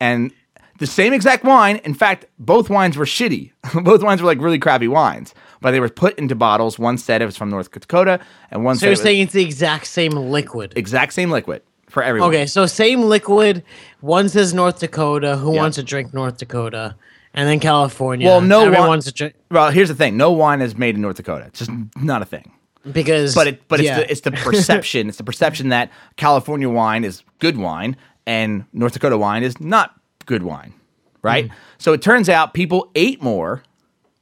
and 0.05 0.31
the 0.79 0.87
same 0.87 1.13
exact 1.13 1.45
wine. 1.45 1.77
In 1.85 1.95
fact, 1.95 2.27
both 2.39 2.69
wines 2.69 2.97
were 2.97 3.05
shitty. 3.05 3.53
both 3.85 4.03
wines 4.03 4.21
were 4.21 4.27
like 4.27 4.41
really 4.41 4.59
crappy 4.59 4.89
wines, 4.89 5.35
but 5.61 5.71
they 5.71 5.81
were 5.81 5.89
put 5.89 6.19
into 6.19 6.35
bottles. 6.35 6.79
One 6.79 6.99
said 6.99 7.23
it 7.23 7.27
was 7.27 7.37
from 7.37 7.51
North 7.51 7.71
Dakota, 7.71 8.19
and 8.51 8.65
one 8.65 8.75
So 8.77 8.81
said 8.81 8.87
you're 8.87 8.91
it 8.91 8.93
was 8.93 9.01
saying 9.03 9.21
it's 9.23 9.33
the 9.33 9.45
exact 9.45 9.87
same 9.87 10.13
liquid. 10.13 10.73
exact 10.77 11.13
same 11.13 11.31
liquid 11.31 11.63
for 11.89 12.03
everyone. 12.03 12.29
Okay, 12.31 12.47
so 12.47 12.67
same 12.67 13.03
liquid. 13.03 13.63
One 14.01 14.29
says 14.29 14.53
North 14.53 14.81
Dakota. 14.81 15.37
Who 15.37 15.55
Yeah. 15.55 15.61
wants 15.63 15.77
to 15.77 15.83
drink 15.83 16.13
North 16.13 16.39
Dakota? 16.39 16.97
And 17.37 17.49
then 17.49 17.59
California. 17.61 18.27
Well, 18.29 18.41
no 18.41 18.71
one- 18.71 18.89
wants 18.89 19.07
to 19.07 19.13
drink 19.13 19.35
Well, 19.51 19.71
here's 19.71 19.89
the 19.89 19.95
thing: 19.97 20.17
no 20.17 20.31
wine 20.33 20.61
is 20.61 20.77
made 20.77 20.95
in 20.97 21.01
North 21.01 21.17
Dakota. 21.17 21.47
It's 21.47 21.59
just 21.61 21.71
not 21.97 22.23
a 22.23 22.25
thing. 22.25 22.53
because. 22.93 23.35
But 23.35 23.47
it, 23.49 23.69
but 23.69 23.81
yeah. 23.81 23.99
it's 23.99 23.99
the, 23.99 24.11
it's 24.13 24.21
the 24.23 24.31
perception. 24.51 25.09
it's 25.09 25.19
the 25.19 25.25
perception 25.25 25.69
that 25.71 25.91
California 26.17 26.69
wine 26.69 27.03
is 27.05 27.23
good 27.41 27.57
wine 27.57 27.97
and 28.27 28.65
North 28.73 28.93
Dakota 28.95 29.19
wine 29.19 29.43
is 29.43 29.61
not 29.61 29.99
good 30.27 30.43
wine, 30.43 30.75
right? 31.23 31.49
Mm. 31.49 31.53
So 31.79 31.93
it 31.93 32.03
turns 32.03 32.29
out 32.29 32.55
people 32.55 32.91
ate 32.95 33.23
more 33.23 33.63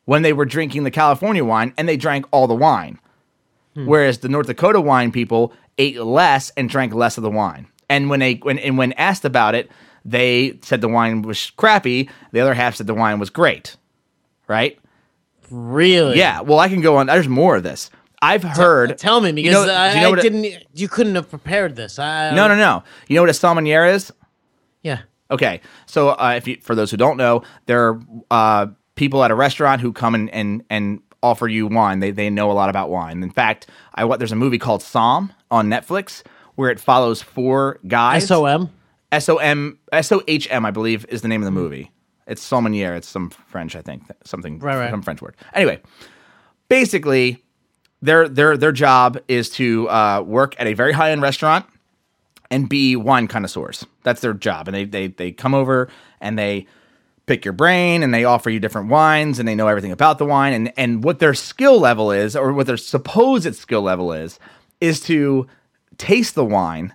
when 0.04 0.22
they 0.22 0.32
were 0.32 0.44
drinking 0.44 0.84
the 0.84 0.90
California 0.90 1.44
wine 1.44 1.72
and 1.76 1.88
they 1.88 1.96
drank 1.96 2.26
all 2.30 2.46
the 2.46 2.54
wine, 2.54 2.98
hmm. 3.74 3.86
whereas 3.86 4.18
the 4.18 4.28
North 4.28 4.46
Dakota 4.46 4.80
wine 4.80 5.12
people 5.12 5.52
ate 5.78 6.00
less 6.00 6.50
and 6.56 6.68
drank 6.68 6.92
less 6.92 7.16
of 7.16 7.22
the 7.22 7.30
wine. 7.30 7.68
And 7.88 8.10
when 8.10 8.20
they 8.20 8.34
when 8.34 8.58
and 8.58 8.78
when 8.78 8.92
asked 8.94 9.24
about 9.24 9.54
it, 9.54 9.70
they 10.04 10.58
said 10.62 10.80
the 10.80 10.88
wine 10.88 11.22
was 11.22 11.50
crappy. 11.50 12.08
The 12.32 12.40
other 12.40 12.54
half 12.54 12.76
said 12.76 12.86
the 12.86 12.94
wine 12.94 13.18
was 13.18 13.30
great, 13.30 13.76
right? 14.48 14.78
really. 15.52 16.18
Yeah. 16.18 16.40
Well, 16.40 16.58
I 16.58 16.68
can 16.68 16.80
go 16.80 16.96
on. 16.96 17.06
There's 17.06 17.28
more 17.28 17.56
of 17.56 17.62
this. 17.62 17.90
I've 18.22 18.42
heard. 18.44 18.96
Tell 18.98 19.20
me 19.20 19.28
You 19.30 19.34
because 19.34 19.66
know- 19.66 19.72
I, 19.74 19.94
you 19.94 20.00
know 20.00 20.12
I 20.16 20.20
didn't. 20.22 20.64
You 20.74 20.88
couldn't 20.88 21.16
have 21.16 21.28
prepared 21.28 21.76
this. 21.76 21.98
I, 21.98 22.30
No, 22.34 22.46
no, 22.48 22.54
no. 22.56 22.82
You 23.08 23.16
know 23.16 23.22
what 23.22 23.30
a 23.30 23.34
sommelier 23.34 23.84
is? 23.84 24.12
Yeah. 24.82 25.00
Okay, 25.30 25.60
so 25.86 26.10
uh, 26.10 26.34
if 26.36 26.46
you, 26.46 26.58
for 26.62 26.74
those 26.74 26.90
who 26.90 26.96
don't 26.98 27.16
know, 27.16 27.42
there 27.66 27.88
are 27.88 28.00
uh, 28.30 28.66
people 28.94 29.24
at 29.24 29.30
a 29.30 29.34
restaurant 29.34 29.80
who 29.80 29.92
come 29.92 30.14
and, 30.14 30.28
and 30.30 30.62
and 30.70 31.00
offer 31.22 31.48
you 31.48 31.66
wine. 31.66 32.00
They 32.00 32.10
they 32.10 32.28
know 32.30 32.50
a 32.50 32.52
lot 32.52 32.68
about 32.70 32.90
wine. 32.90 33.22
In 33.22 33.30
fact, 33.30 33.66
I 33.94 34.04
what 34.04 34.18
there's 34.20 34.32
a 34.32 34.36
movie 34.36 34.58
called 34.58 34.82
Somm 34.82 35.30
on 35.50 35.68
Netflix 35.68 36.22
where 36.54 36.70
it 36.70 36.78
follows 36.78 37.22
four 37.22 37.80
guys. 37.88 38.26
SOM. 38.26 38.70
S 39.10 39.28
O 39.28 39.36
M 39.38 39.78
S 39.90 40.12
O 40.12 40.22
H 40.28 40.46
M, 40.50 40.64
I 40.66 40.70
believe, 40.70 41.06
is 41.08 41.22
the 41.22 41.28
name 41.28 41.40
of 41.40 41.46
the 41.46 41.50
movie. 41.50 41.90
It's 42.26 42.42
sommelier. 42.42 42.94
It's 42.94 43.08
some 43.08 43.30
French, 43.30 43.74
I 43.74 43.80
think, 43.82 44.02
something 44.24 44.58
Right, 44.58 44.76
right. 44.78 44.90
some 44.90 45.02
French 45.02 45.20
word. 45.22 45.34
Anyway, 45.54 45.80
basically, 46.68 47.41
their 48.02 48.28
their 48.28 48.56
their 48.56 48.72
job 48.72 49.18
is 49.28 49.48
to 49.50 49.88
uh, 49.88 50.22
work 50.26 50.54
at 50.58 50.66
a 50.66 50.74
very 50.74 50.92
high 50.92 51.12
end 51.12 51.22
restaurant 51.22 51.64
and 52.50 52.68
be 52.68 52.96
wine 52.96 53.28
connoisseurs. 53.28 53.86
That's 54.02 54.20
their 54.20 54.34
job, 54.34 54.68
and 54.68 54.74
they 54.74 54.84
they 54.84 55.06
they 55.06 55.32
come 55.32 55.54
over 55.54 55.88
and 56.20 56.38
they 56.38 56.66
pick 57.26 57.44
your 57.44 57.52
brain 57.52 58.02
and 58.02 58.12
they 58.12 58.24
offer 58.24 58.50
you 58.50 58.58
different 58.58 58.88
wines 58.88 59.38
and 59.38 59.46
they 59.46 59.54
know 59.54 59.68
everything 59.68 59.92
about 59.92 60.18
the 60.18 60.26
wine 60.26 60.52
and 60.52 60.72
and 60.76 61.04
what 61.04 61.20
their 61.20 61.34
skill 61.34 61.78
level 61.78 62.10
is 62.10 62.34
or 62.34 62.52
what 62.52 62.66
their 62.66 62.76
supposed 62.76 63.54
skill 63.54 63.82
level 63.82 64.12
is 64.12 64.40
is 64.80 65.00
to 65.00 65.46
taste 65.98 66.34
the 66.34 66.44
wine 66.44 66.92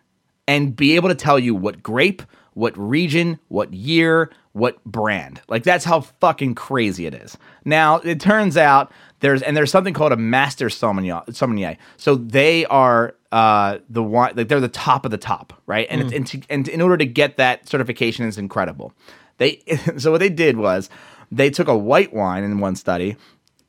and 0.47 0.75
be 0.75 0.95
able 0.95 1.09
to 1.09 1.15
tell 1.15 1.39
you 1.39 1.55
what 1.55 1.81
grape, 1.81 2.21
what 2.53 2.77
region, 2.77 3.39
what 3.47 3.73
year, 3.73 4.29
what 4.53 4.83
brand. 4.83 5.41
Like 5.47 5.63
that's 5.63 5.85
how 5.85 6.01
fucking 6.01 6.55
crazy 6.55 7.05
it 7.05 7.13
is. 7.13 7.37
Now, 7.63 7.97
it 7.99 8.19
turns 8.19 8.57
out 8.57 8.91
there's 9.19 9.41
and 9.41 9.55
there's 9.57 9.71
something 9.71 9.93
called 9.93 10.11
a 10.11 10.17
master 10.17 10.69
sommelier. 10.69 11.77
So 11.97 12.15
they 12.15 12.65
are 12.65 13.15
uh 13.31 13.79
the 13.89 14.03
wine 14.03 14.33
like 14.35 14.47
they're 14.47 14.59
the 14.59 14.67
top 14.67 15.05
of 15.05 15.11
the 15.11 15.17
top, 15.17 15.53
right? 15.65 15.87
And 15.89 16.01
it's 16.01 16.13
and, 16.13 16.27
to, 16.27 16.41
and 16.49 16.67
in 16.67 16.81
order 16.81 16.97
to 16.97 17.05
get 17.05 17.37
that 17.37 17.67
certification 17.67 18.25
is 18.25 18.37
incredible. 18.37 18.93
They 19.37 19.61
so 19.97 20.11
what 20.11 20.19
they 20.19 20.29
did 20.29 20.57
was 20.57 20.89
they 21.31 21.49
took 21.49 21.67
a 21.67 21.77
white 21.77 22.13
wine 22.13 22.43
in 22.43 22.59
one 22.59 22.75
study 22.75 23.15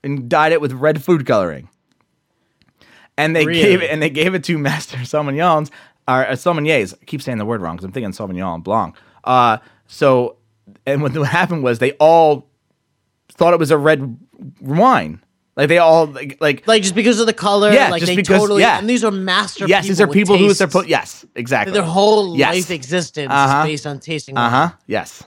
and 0.05 0.29
dyed 0.29 0.53
it 0.53 0.61
with 0.61 0.73
red 0.73 1.03
food 1.03 1.27
coloring 1.27 1.69
and 3.17 3.35
they 3.35 3.45
Really? 3.47 3.61
gave 3.61 3.83
it 3.83 3.91
and 3.91 4.01
they 4.01 4.11
gave 4.11 4.35
it 4.35 4.45
to 4.45 4.59
master 4.59 4.99
sommeliers 4.99 5.71
or 6.07 6.27
uh, 6.27 6.33
sommeliers. 6.33 6.95
I 7.01 7.05
keep 7.05 7.21
saying 7.23 7.39
the 7.39 7.45
word 7.45 7.61
wrong 7.61 7.77
because 7.77 7.85
I'm 7.85 7.93
thinking 7.93 8.13
Sauvignon 8.13 8.63
Blanc. 8.63 8.95
Uh, 9.25 9.59
so 9.87 10.37
and 10.87 11.03
what 11.03 11.13
happened 11.15 11.63
was 11.63 11.79
they 11.79 11.93
all 11.93 12.49
thought 13.33 13.53
it 13.55 13.59
was 13.59 13.71
a 13.71 13.79
red 13.79 14.17
wine. 14.61 15.23
Like 15.59 15.69
they 15.69 15.79
all 15.79 16.07
like, 16.07 16.39
like 16.41 16.67
Like 16.69 16.83
just 16.83 16.95
because 16.95 17.19
of 17.19 17.27
the 17.27 17.33
color. 17.35 17.73
Yeah, 17.73 17.91
Like 17.91 18.01
just 18.01 18.11
they 18.11 18.17
because- 18.17 18.41
totally. 18.41 18.63
yeah. 18.63 18.79
And 18.79 18.89
these 18.89 19.03
are 19.05 19.11
master. 19.11 19.67
yes, 19.67 19.87
these 19.89 20.01
are 20.01 20.07
people 20.07 20.39
who 20.39 20.55
they're 20.55 20.69
put. 20.69 20.87
Yes, 20.87 21.27
exactly. 21.35 21.73
Their 21.75 21.83
whole 21.83 22.37
Yes. 22.39 22.55
life 22.55 22.71
existence 22.71 23.29
Uh-huh. 23.31 23.63
is 23.65 23.67
based 23.67 23.87
on 23.87 23.99
tasting. 23.99 24.37
Uh 24.39 24.49
huh. 24.49 24.71
Yes. 24.87 25.25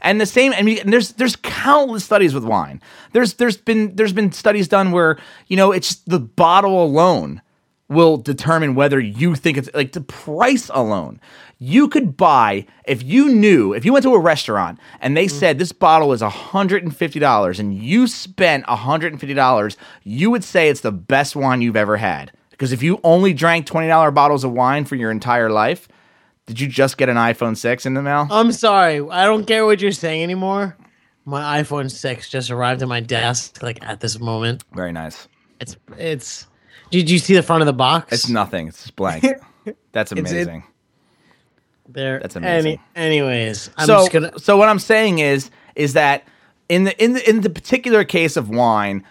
And 0.00 0.20
the 0.20 0.26
same. 0.26 0.52
I 0.52 0.62
mean, 0.62 0.78
and 0.78 0.92
there's 0.92 1.12
there's 1.14 1.34
countless 1.42 2.04
studies 2.04 2.34
with 2.34 2.44
wine. 2.44 2.80
There's 3.12 3.34
there's 3.34 3.56
been 3.56 3.96
there's 3.96 4.12
been 4.12 4.30
studies 4.32 4.68
done 4.68 4.92
where 4.92 5.18
you 5.48 5.56
know 5.56 5.72
it's 5.72 5.96
the 6.06 6.20
bottle 6.20 6.82
alone 6.84 7.40
will 7.88 8.16
determine 8.16 8.74
whether 8.76 9.00
you 9.00 9.34
think 9.34 9.56
it's 9.58 9.68
like 9.74 9.92
the 9.92 10.00
price 10.02 10.70
alone. 10.72 11.18
You 11.66 11.88
could 11.88 12.14
buy 12.14 12.66
if 12.84 13.02
you 13.02 13.30
knew 13.30 13.72
if 13.72 13.86
you 13.86 13.94
went 13.94 14.02
to 14.02 14.14
a 14.14 14.18
restaurant 14.18 14.78
and 15.00 15.16
they 15.16 15.24
mm. 15.24 15.30
said 15.30 15.58
this 15.58 15.72
bottle 15.72 16.12
is 16.12 16.20
$150 16.20 17.58
and 17.58 17.74
you 17.74 18.06
spent 18.06 18.66
$150, 18.66 19.76
you 20.02 20.30
would 20.30 20.44
say 20.44 20.68
it's 20.68 20.82
the 20.82 20.92
best 20.92 21.34
wine 21.34 21.62
you've 21.62 21.74
ever 21.74 21.96
had. 21.96 22.32
Because 22.50 22.70
if 22.72 22.82
you 22.82 23.00
only 23.02 23.32
drank 23.32 23.66
$20 23.66 24.12
bottles 24.12 24.44
of 24.44 24.52
wine 24.52 24.84
for 24.84 24.94
your 24.94 25.10
entire 25.10 25.48
life, 25.48 25.88
did 26.44 26.60
you 26.60 26.68
just 26.68 26.98
get 26.98 27.08
an 27.08 27.16
iPhone 27.16 27.56
6 27.56 27.86
in 27.86 27.94
the 27.94 28.02
mail? 28.02 28.28
I'm 28.30 28.52
sorry. 28.52 29.00
I 29.10 29.24
don't 29.24 29.46
care 29.46 29.64
what 29.64 29.80
you're 29.80 29.92
saying 29.92 30.22
anymore. 30.22 30.76
My 31.24 31.62
iPhone 31.62 31.90
6 31.90 32.28
just 32.28 32.50
arrived 32.50 32.82
at 32.82 32.88
my 32.88 33.00
desk 33.00 33.62
like 33.62 33.82
at 33.82 34.00
this 34.00 34.20
moment. 34.20 34.64
Very 34.74 34.92
nice. 34.92 35.28
It's 35.60 35.78
it's 35.96 36.46
did 36.90 37.08
you 37.08 37.18
see 37.18 37.32
the 37.32 37.42
front 37.42 37.62
of 37.62 37.66
the 37.66 37.72
box? 37.72 38.12
It's 38.12 38.28
nothing. 38.28 38.68
It's 38.68 38.82
just 38.82 38.96
blank. 38.96 39.24
That's 39.92 40.12
amazing. 40.12 40.64
There. 41.88 42.20
That's 42.20 42.36
amazing. 42.36 42.80
Any, 42.96 43.20
anyways, 43.20 43.70
I'm 43.76 43.86
so, 43.86 44.08
gonna 44.08 44.38
so 44.38 44.56
what 44.56 44.68
I'm 44.68 44.78
saying 44.78 45.18
is, 45.18 45.50
is 45.74 45.92
that 45.94 46.24
in 46.68 46.84
the 46.84 47.02
in 47.02 47.12
the 47.14 47.28
in 47.28 47.40
the 47.42 47.50
particular 47.50 48.04
case 48.04 48.36
of 48.36 48.48
wine, 48.48 49.04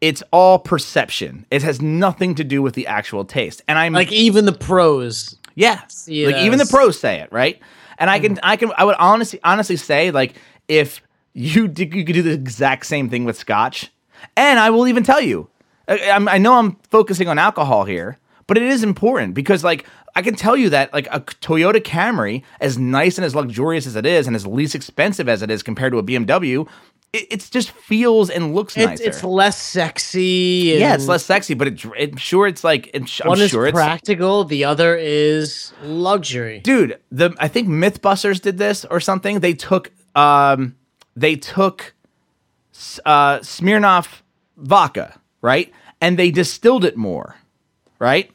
it's 0.00 0.22
all 0.30 0.58
perception. 0.58 1.46
It 1.50 1.62
has 1.62 1.80
nothing 1.80 2.34
to 2.36 2.44
do 2.44 2.62
with 2.62 2.74
the 2.74 2.86
actual 2.86 3.24
taste. 3.24 3.62
And 3.68 3.78
I'm 3.78 3.92
like 3.92 4.12
even 4.12 4.44
the 4.44 4.52
pros. 4.52 5.36
Yeah. 5.54 5.80
See 5.88 6.26
like 6.26 6.36
even 6.36 6.58
the 6.58 6.66
pros 6.66 6.98
say 6.98 7.20
it, 7.20 7.32
right? 7.32 7.60
And 7.98 8.10
I 8.10 8.18
can 8.18 8.36
mm. 8.36 8.40
I 8.42 8.56
can 8.56 8.72
I 8.76 8.84
would 8.84 8.96
honestly 8.98 9.40
honestly 9.44 9.76
say 9.76 10.10
like 10.10 10.34
if 10.68 11.00
you 11.32 11.68
did, 11.68 11.94
you 11.94 12.04
could 12.04 12.14
do 12.14 12.22
the 12.22 12.32
exact 12.32 12.86
same 12.86 13.10
thing 13.10 13.24
with 13.24 13.36
scotch. 13.36 13.90
And 14.36 14.58
I 14.58 14.70
will 14.70 14.88
even 14.88 15.02
tell 15.02 15.20
you. 15.20 15.48
I, 15.86 16.10
I'm, 16.10 16.28
I 16.28 16.38
know 16.38 16.54
I'm 16.54 16.76
focusing 16.90 17.28
on 17.28 17.38
alcohol 17.38 17.84
here, 17.84 18.18
but 18.46 18.56
it 18.56 18.62
is 18.62 18.82
important 18.82 19.34
because 19.34 19.62
like 19.62 19.86
I 20.16 20.22
can 20.22 20.34
tell 20.34 20.56
you 20.56 20.70
that 20.70 20.92
like 20.92 21.08
a 21.10 21.20
Toyota 21.20 21.80
Camry 21.82 22.42
as 22.60 22.78
nice 22.78 23.18
and 23.18 23.24
as 23.24 23.34
luxurious 23.34 23.86
as 23.86 23.96
it 23.96 24.06
is 24.06 24.26
and 24.26 24.36
as 24.36 24.46
least 24.46 24.74
expensive 24.74 25.28
as 25.28 25.42
it 25.42 25.50
is 25.50 25.62
compared 25.62 25.92
to 25.92 25.98
a 25.98 26.02
BMW, 26.02 26.68
it 27.12 27.26
it's 27.30 27.50
just 27.50 27.70
feels 27.70 28.30
and 28.30 28.54
looks 28.54 28.76
It's 28.76 28.86
nicer. 28.86 29.04
it's 29.04 29.24
less 29.24 29.60
sexy. 29.60 30.72
And 30.72 30.80
yeah, 30.80 30.94
it's 30.94 31.08
less 31.08 31.24
sexy, 31.24 31.54
but 31.54 31.68
it, 31.68 31.84
it 31.96 32.18
sure 32.20 32.46
it's 32.46 32.62
like 32.64 32.90
it's, 32.94 33.20
I'm 33.20 33.28
One 33.28 33.40
is 33.40 33.50
sure 33.50 33.66
it's 33.66 33.74
practical. 33.74 34.44
The 34.44 34.64
other 34.64 34.96
is 34.96 35.72
luxury. 35.82 36.60
dude 36.60 36.98
the 37.10 37.34
i 37.38 37.48
think 37.48 37.68
mythbusters 37.68 38.40
did 38.40 38.58
this 38.58 38.84
or 38.86 39.00
something 39.00 39.40
they 39.40 39.52
took 39.54 39.90
um 40.16 40.76
they 41.16 41.36
took 41.36 41.94
uh 43.04 43.38
smirnoff 43.38 44.22
vodka 44.56 45.18
right 45.42 45.72
and 46.00 46.18
they 46.18 46.30
distilled 46.30 46.84
it 46.84 46.96
more 46.96 47.36
right 47.98 48.30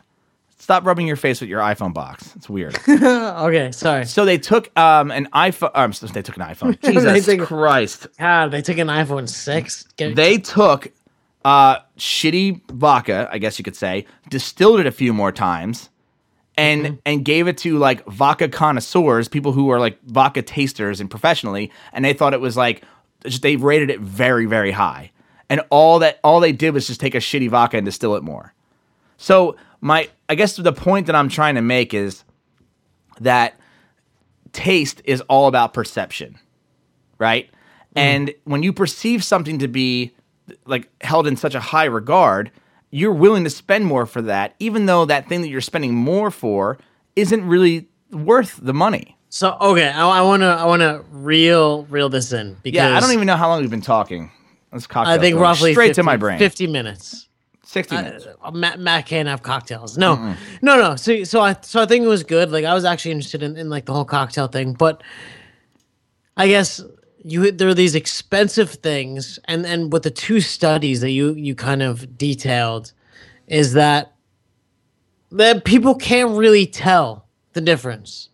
stop 0.70 0.86
rubbing 0.86 1.08
your 1.08 1.16
face 1.16 1.42
with 1.42 1.50
your 1.50 1.62
iphone 1.62 1.92
box. 1.96 2.36
It's 2.36 2.48
weird. 2.48 2.78
Okay, 2.88 3.72
sorry. 3.72 4.06
so 4.06 4.24
they 4.24 4.38
took 4.38 4.70
um 4.78 5.10
an 5.10 5.28
iphone 5.34 5.72
um, 5.74 5.92
they 6.14 6.22
took 6.22 6.38
an 6.38 6.44
iphone. 6.44 6.80
Jesus 6.94 7.26
took- 7.26 7.48
christ. 7.48 8.06
God, 8.20 8.52
they 8.52 8.62
took 8.62 8.78
an 8.78 8.88
iPhone 8.88 9.28
six. 9.28 9.86
Get, 9.98 10.16
they 10.16 10.38
took 10.38 10.92
uh 11.44 11.78
shitty 11.98 12.62
vodka 12.72 13.28
i 13.32 13.38
guess 13.38 13.58
you 13.58 13.64
could 13.64 13.76
say 13.76 14.06
distilled 14.30 14.80
it 14.82 14.86
a 14.86 14.92
few 14.92 15.14
more 15.14 15.32
times 15.32 15.90
and 16.58 16.84
Mm-hmm. 16.86 16.96
and 17.06 17.26
gave 17.26 17.48
it 17.48 17.58
to 17.60 17.78
like 17.78 18.06
vodka 18.06 18.50
connoisseurs 18.50 19.30
people 19.30 19.54
who 19.54 19.70
are 19.72 19.80
like 19.80 19.98
vodka 20.04 20.42
tasters 20.42 21.00
and 21.00 21.10
professionally 21.10 21.72
and 21.94 22.04
they 22.06 22.12
thought 22.14 22.34
it 22.34 22.42
was 22.42 22.58
like 22.58 22.84
they 23.42 23.56
rated 23.56 23.90
it 23.90 24.02
very 24.02 24.46
very 24.46 24.72
high. 24.72 25.12
And 25.50 25.62
all 25.72 26.00
that 26.00 26.20
all 26.24 26.40
they 26.42 26.52
did 26.52 26.74
was 26.76 26.86
just 26.88 27.00
take 27.00 27.16
a 27.16 27.20
shitty 27.20 27.50
vodka 27.50 27.78
and 27.78 27.86
distill 27.86 28.16
it 28.16 28.22
more. 28.24 28.54
So 29.18 29.56
my 29.82 30.10
i 30.28 30.36
guess 30.36 30.56
the 30.56 30.74
point 30.74 31.08
that 31.08 31.16
i'm 31.16 31.30
trying 31.30 31.56
to 31.56 31.62
make 31.62 31.94
is 31.94 32.24
that 33.20 33.60
taste 34.54 35.02
is 35.06 35.22
all 35.22 35.48
about 35.48 35.74
perception, 35.74 36.38
right? 37.18 37.46
Mm-hmm. 37.46 37.98
And 37.98 38.34
when 38.46 38.64
you 38.64 38.74
perceive 38.74 39.24
something 39.24 39.60
to 39.60 39.68
be 39.68 40.14
like 40.66 40.90
held 41.02 41.28
in 41.28 41.36
such 41.36 41.56
a 41.56 41.60
high 41.60 41.86
regard, 41.86 42.52
you're 42.92 43.14
willing 43.14 43.44
to 43.44 43.50
spend 43.50 43.86
more 43.86 44.06
for 44.06 44.22
that, 44.24 44.56
even 44.60 44.86
though 44.86 45.06
that 45.06 45.30
thing 45.30 45.42
that 45.42 45.50
you're 45.50 45.62
spending 45.62 45.94
more 45.94 46.32
for 46.32 46.78
isn't 47.16 47.46
really 47.46 47.88
worth 48.12 48.60
the 48.62 48.74
money. 48.74 49.16
So 49.30 49.56
okay, 49.62 49.90
I, 49.90 50.08
I 50.08 50.22
wanna 50.22 50.48
I 50.48 50.66
wanna 50.66 51.04
reel 51.12 51.84
reel 51.86 52.10
this 52.10 52.34
in 52.34 52.56
because 52.64 52.78
Yeah, 52.78 52.98
I 52.98 53.00
don't 53.00 53.12
even 53.12 53.28
know 53.28 53.36
how 53.36 53.48
long 53.48 53.62
we've 53.62 53.70
been 53.70 53.82
talking. 53.82 54.32
Let's 54.72 54.88
cocktail. 54.88 55.14
I 55.14 55.20
think 55.20 55.38
roughly 55.38 55.74
straight 55.74 55.90
50, 55.90 56.02
to 56.02 56.04
my 56.04 56.18
brain. 56.18 56.40
Fifty 56.40 56.66
minutes. 56.66 57.29
Sixty 57.70 57.96
minutes. 57.96 58.26
Uh, 58.42 58.50
Matt, 58.50 58.80
Matt 58.80 59.06
can't 59.06 59.28
have 59.28 59.44
cocktails. 59.44 59.96
No, 59.96 60.16
no, 60.64 60.76
no. 60.76 60.96
So, 60.96 61.24
so 61.24 61.42
I, 61.42 61.56
so 61.62 61.80
I 61.80 61.86
think 61.86 62.04
it 62.04 62.08
was 62.08 62.24
good. 62.24 62.52
Like 62.52 62.66
I 62.66 62.74
was 62.74 62.84
actually 62.84 63.12
interested 63.12 63.44
in, 63.44 63.56
in 63.58 63.70
like 63.70 63.86
the 63.86 63.94
whole 63.94 64.06
cocktail 64.06 64.48
thing, 64.48 64.74
but 64.74 65.04
I 66.36 66.48
guess 66.48 66.82
you 67.24 67.52
there 67.52 67.68
are 67.68 67.76
these 67.76 67.94
expensive 67.94 68.72
things, 68.72 69.38
and 69.46 69.68
and 69.68 69.94
with 69.94 70.02
the 70.02 70.10
two 70.10 70.42
studies 70.42 71.02
that 71.02 71.12
you 71.12 71.36
you 71.36 71.54
kind 71.54 71.84
of 71.84 72.18
detailed, 72.18 72.92
is 73.46 73.74
that 73.74 74.16
that 75.32 75.64
people 75.64 75.94
can't 75.94 76.36
really 76.36 76.66
tell 76.66 77.28
the 77.54 77.62
difference. 77.62 78.30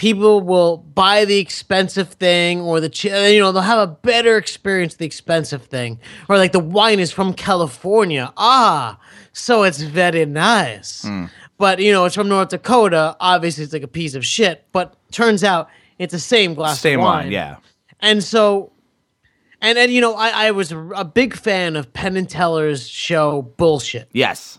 People 0.00 0.40
will 0.40 0.78
buy 0.78 1.26
the 1.26 1.36
expensive 1.38 2.08
thing, 2.14 2.58
or 2.62 2.80
the 2.80 2.88
ch- 2.88 3.04
you 3.04 3.38
know 3.38 3.52
they'll 3.52 3.60
have 3.76 3.86
a 3.86 3.92
better 3.92 4.38
experience 4.38 4.94
the 4.94 5.04
expensive 5.04 5.64
thing, 5.66 6.00
or 6.26 6.38
like 6.38 6.52
the 6.52 6.58
wine 6.78 7.00
is 7.00 7.12
from 7.12 7.34
California. 7.34 8.32
Ah, 8.38 8.98
so 9.34 9.62
it's 9.62 9.82
very 9.82 10.24
nice. 10.24 11.06
But 11.58 11.80
you 11.80 11.92
know 11.92 12.06
it's 12.06 12.14
from 12.14 12.30
North 12.30 12.48
Dakota. 12.48 13.14
Obviously, 13.20 13.62
it's 13.64 13.74
like 13.74 13.82
a 13.82 13.88
piece 13.88 14.14
of 14.14 14.24
shit. 14.24 14.64
But 14.72 14.96
turns 15.12 15.44
out 15.44 15.68
it's 15.98 16.12
the 16.12 16.18
same 16.18 16.54
glass 16.54 16.80
Same 16.80 17.00
of 17.00 17.04
wine. 17.04 17.24
wine, 17.24 17.32
yeah. 17.32 17.56
And 18.00 18.24
so, 18.24 18.72
and 19.60 19.76
and 19.76 19.92
you 19.92 20.00
know, 20.00 20.14
I, 20.14 20.46
I 20.46 20.50
was 20.52 20.72
a 20.72 21.04
big 21.04 21.34
fan 21.34 21.76
of 21.76 21.92
Penn 21.92 22.16
and 22.16 22.26
Teller's 22.26 22.88
show 22.88 23.42
Bullshit. 23.58 24.08
Yes. 24.12 24.58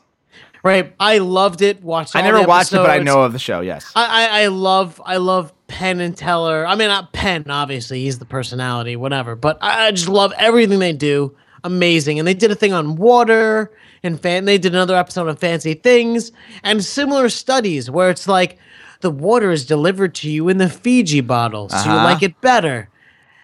Right, 0.64 0.94
I 1.00 1.18
loved 1.18 1.62
it. 1.64 1.82
Watched. 1.84 2.16
I 2.16 2.22
never 2.22 2.44
watched 2.44 2.72
it, 2.72 2.78
but 2.78 2.90
I 2.92 3.00
know 3.00 3.24
of 3.24 3.34
the 3.34 3.40
show. 3.40 3.62
Yes. 3.62 3.92
I, 3.96 4.06
I 4.06 4.42
I 4.44 4.48
love 4.48 5.02
I 5.06 5.18
love 5.18 5.52
Penn 5.68 6.00
and 6.02 6.16
Teller. 6.16 6.66
I 6.68 6.76
mean, 6.76 6.88
not 6.88 7.14
Penn, 7.14 7.46
obviously, 7.50 8.02
he's 8.04 8.20
the 8.20 8.26
personality, 8.26 8.96
whatever. 8.96 9.36
But 9.36 9.58
I, 9.62 9.88
I 9.88 9.92
just 9.92 10.08
love 10.10 10.32
everything 10.38 10.78
they 10.80 10.94
do. 10.94 11.36
Amazing, 11.64 12.18
and 12.20 12.28
they 12.28 12.34
did 12.34 12.50
a 12.52 12.56
thing 12.56 12.74
on 12.74 12.96
water 12.96 13.72
and 14.04 14.20
fan. 14.20 14.46
They 14.46 14.58
did 14.58 14.74
another 14.74 14.96
episode 14.96 15.28
on 15.28 15.36
fancy 15.36 15.74
things 15.76 16.32
and 16.64 16.84
similar 16.84 17.30
studies 17.30 17.90
where 17.90 18.10
it's 18.10 18.28
like 18.28 18.58
the 19.02 19.12
water 19.12 19.52
is 19.52 19.66
delivered 19.66 20.14
to 20.16 20.30
you 20.30 20.48
in 20.50 20.58
the 20.58 20.70
Fiji 20.70 21.22
bottle, 21.22 21.70
so 21.70 21.78
you 21.86 21.92
Uh-huh. 21.92 22.04
like 22.04 22.24
it 22.24 22.40
better. 22.42 22.90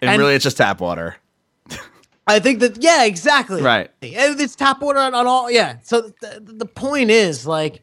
and, 0.02 0.12
and- 0.12 0.20
really, 0.22 0.34
it's 0.36 0.44
just 0.44 0.58
tap 0.58 0.82
water. 0.82 1.16
I 2.28 2.40
think 2.40 2.60
that 2.60 2.84
yeah, 2.84 3.06
exactly. 3.06 3.62
Right. 3.62 3.90
And 4.02 4.40
it's 4.40 4.56
tap 4.56 4.82
water 4.82 5.00
on, 5.00 5.16
on 5.16 5.26
all 5.26 5.50
yeah. 5.50 5.78
So 5.84 6.02
the, 6.22 6.42
the 6.44 6.66
point 6.66 7.10
is 7.10 7.48
like 7.48 7.82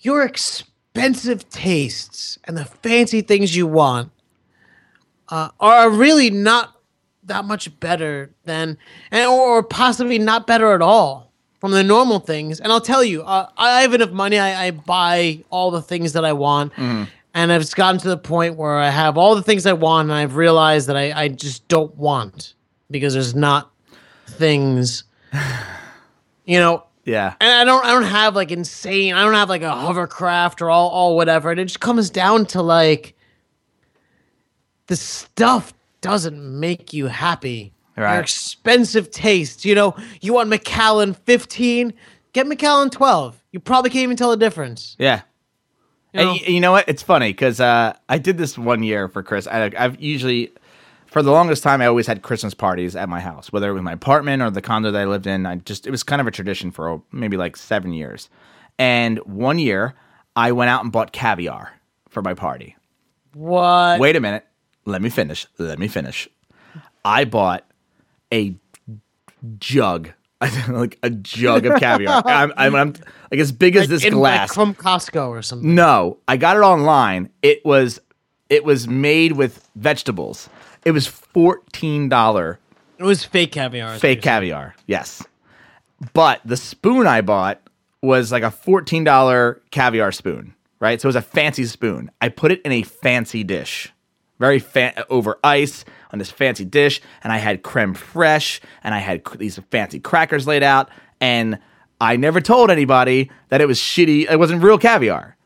your 0.00 0.22
expensive 0.24 1.48
tastes 1.48 2.38
and 2.44 2.56
the 2.56 2.64
fancy 2.64 3.20
things 3.20 3.56
you 3.56 3.66
want 3.68 4.10
uh, 5.28 5.50
are 5.60 5.88
really 5.88 6.30
not 6.30 6.76
that 7.24 7.44
much 7.44 7.78
better 7.78 8.34
than 8.44 8.76
and 9.12 9.28
or, 9.28 9.58
or 9.58 9.62
possibly 9.62 10.18
not 10.18 10.46
better 10.46 10.72
at 10.72 10.82
all 10.82 11.32
from 11.60 11.70
the 11.70 11.84
normal 11.84 12.18
things. 12.18 12.58
And 12.58 12.72
I'll 12.72 12.80
tell 12.80 13.04
you, 13.04 13.22
uh, 13.22 13.48
I 13.56 13.82
have 13.82 13.94
enough 13.94 14.10
money. 14.10 14.36
I, 14.40 14.66
I 14.66 14.70
buy 14.72 15.44
all 15.48 15.70
the 15.70 15.80
things 15.80 16.14
that 16.14 16.24
I 16.24 16.32
want. 16.32 16.72
And 17.34 17.50
I've 17.50 17.70
gotten 17.74 17.98
to 18.00 18.08
the 18.08 18.18
point 18.18 18.56
where 18.56 18.76
I 18.76 18.90
have 18.90 19.16
all 19.16 19.34
the 19.36 19.42
things 19.42 19.64
I 19.64 19.72
want, 19.72 20.10
and 20.10 20.14
I've 20.18 20.36
realized 20.36 20.88
that 20.88 20.96
I, 20.98 21.12
I 21.12 21.28
just 21.28 21.66
don't 21.68 21.96
want 21.96 22.52
because 22.92 23.14
there's 23.14 23.34
not 23.34 23.72
things, 24.26 25.04
you 26.44 26.58
know. 26.58 26.84
Yeah. 27.04 27.34
And 27.40 27.50
I 27.50 27.64
don't, 27.64 27.84
I 27.84 27.90
don't 27.90 28.04
have 28.04 28.36
like 28.36 28.52
insane. 28.52 29.14
I 29.14 29.24
don't 29.24 29.34
have 29.34 29.48
like 29.48 29.62
a 29.62 29.72
hovercraft 29.72 30.62
or 30.62 30.70
all, 30.70 30.88
all 30.90 31.16
whatever. 31.16 31.50
And 31.50 31.58
it 31.58 31.64
just 31.64 31.80
comes 31.80 32.10
down 32.10 32.46
to 32.46 32.62
like 32.62 33.16
the 34.86 34.94
stuff 34.96 35.72
doesn't 36.00 36.60
make 36.60 36.92
you 36.92 37.06
happy. 37.06 37.72
Right. 37.96 38.14
Your 38.14 38.22
expensive 38.22 39.10
taste. 39.10 39.64
You 39.64 39.74
know, 39.74 39.96
you 40.20 40.32
want 40.32 40.48
Macallan 40.48 41.14
15, 41.14 41.92
get 42.32 42.46
Macallan 42.46 42.90
12. 42.90 43.42
You 43.52 43.60
probably 43.60 43.90
can't 43.90 44.04
even 44.04 44.16
tell 44.16 44.30
the 44.30 44.36
difference. 44.36 44.96
Yeah. 44.98 45.22
You 46.12 46.20
know? 46.20 46.30
And 46.32 46.40
y- 46.40 46.46
you 46.46 46.60
know 46.60 46.72
what? 46.72 46.88
It's 46.88 47.02
funny 47.02 47.32
because 47.32 47.60
uh, 47.60 47.94
I 48.08 48.18
did 48.18 48.38
this 48.38 48.56
one 48.56 48.82
year 48.82 49.08
for 49.08 49.22
Chris. 49.22 49.46
I, 49.46 49.70
I've 49.76 50.00
usually, 50.00 50.52
for 51.12 51.22
the 51.22 51.30
longest 51.30 51.62
time, 51.62 51.82
I 51.82 51.86
always 51.86 52.06
had 52.06 52.22
Christmas 52.22 52.54
parties 52.54 52.96
at 52.96 53.06
my 53.06 53.20
house, 53.20 53.52
whether 53.52 53.68
it 53.68 53.74
was 53.74 53.82
my 53.82 53.92
apartment 53.92 54.40
or 54.40 54.50
the 54.50 54.62
condo 54.62 54.90
that 54.90 54.98
I 54.98 55.04
lived 55.04 55.26
in. 55.26 55.44
I 55.44 55.56
just 55.56 55.86
it 55.86 55.90
was 55.90 56.02
kind 56.02 56.22
of 56.22 56.26
a 56.26 56.30
tradition 56.30 56.70
for 56.70 56.88
oh, 56.88 57.04
maybe 57.12 57.36
like 57.36 57.56
seven 57.56 57.92
years. 57.92 58.30
And 58.78 59.18
one 59.18 59.58
year, 59.58 59.94
I 60.34 60.52
went 60.52 60.70
out 60.70 60.82
and 60.82 60.90
bought 60.90 61.12
caviar 61.12 61.74
for 62.08 62.22
my 62.22 62.32
party. 62.32 62.76
What? 63.34 64.00
Wait 64.00 64.16
a 64.16 64.20
minute. 64.20 64.46
Let 64.86 65.02
me 65.02 65.10
finish. 65.10 65.46
Let 65.58 65.78
me 65.78 65.86
finish. 65.86 66.28
I 67.04 67.26
bought 67.26 67.66
a 68.32 68.54
jug, 69.58 70.12
like 70.68 70.98
a 71.02 71.10
jug 71.10 71.66
of 71.66 71.78
caviar. 71.78 72.22
I'm, 72.26 72.54
I'm, 72.56 72.74
I'm 72.74 72.94
like 73.30 73.38
as 73.40 73.52
big 73.52 73.76
as 73.76 73.88
this 73.88 74.02
In, 74.02 74.14
like, 74.14 74.38
glass. 74.38 74.54
from 74.54 74.74
Costco 74.74 75.28
or 75.28 75.42
something. 75.42 75.74
No, 75.74 76.16
I 76.26 76.38
got 76.38 76.56
it 76.56 76.60
online. 76.60 77.28
It 77.42 77.62
was 77.66 78.00
it 78.48 78.64
was 78.64 78.88
made 78.88 79.32
with 79.32 79.68
vegetables. 79.76 80.48
It 80.84 80.90
was 80.92 81.06
fourteen 81.06 82.08
dollar 82.08 82.58
It 82.98 83.04
was 83.04 83.24
fake 83.24 83.52
caviar. 83.52 83.98
fake 83.98 84.22
caviar. 84.22 84.74
Yes, 84.86 85.22
but 86.12 86.40
the 86.44 86.56
spoon 86.56 87.06
I 87.06 87.20
bought 87.20 87.60
was 88.02 88.32
like 88.32 88.42
a 88.42 88.50
fourteen 88.50 89.04
dollar 89.04 89.60
caviar 89.70 90.12
spoon. 90.12 90.54
Right, 90.80 91.00
so 91.00 91.06
it 91.06 91.10
was 91.10 91.16
a 91.16 91.22
fancy 91.22 91.64
spoon. 91.66 92.10
I 92.20 92.28
put 92.28 92.50
it 92.50 92.60
in 92.62 92.72
a 92.72 92.82
fancy 92.82 93.44
dish, 93.44 93.92
very 94.40 94.58
fa- 94.58 95.06
over 95.08 95.38
ice 95.44 95.84
on 96.12 96.18
this 96.18 96.28
fancy 96.32 96.64
dish, 96.64 97.00
and 97.22 97.32
I 97.32 97.36
had 97.38 97.62
creme 97.62 97.94
fraiche, 97.94 98.58
and 98.82 98.92
I 98.92 98.98
had 98.98 99.22
c- 99.28 99.36
these 99.38 99.60
fancy 99.70 100.00
crackers 100.00 100.44
laid 100.48 100.64
out, 100.64 100.90
and 101.20 101.60
I 102.00 102.16
never 102.16 102.40
told 102.40 102.68
anybody 102.72 103.30
that 103.50 103.60
it 103.60 103.66
was 103.68 103.78
shitty. 103.78 104.28
It 104.28 104.40
wasn't 104.40 104.60
real 104.64 104.76
caviar. 104.76 105.36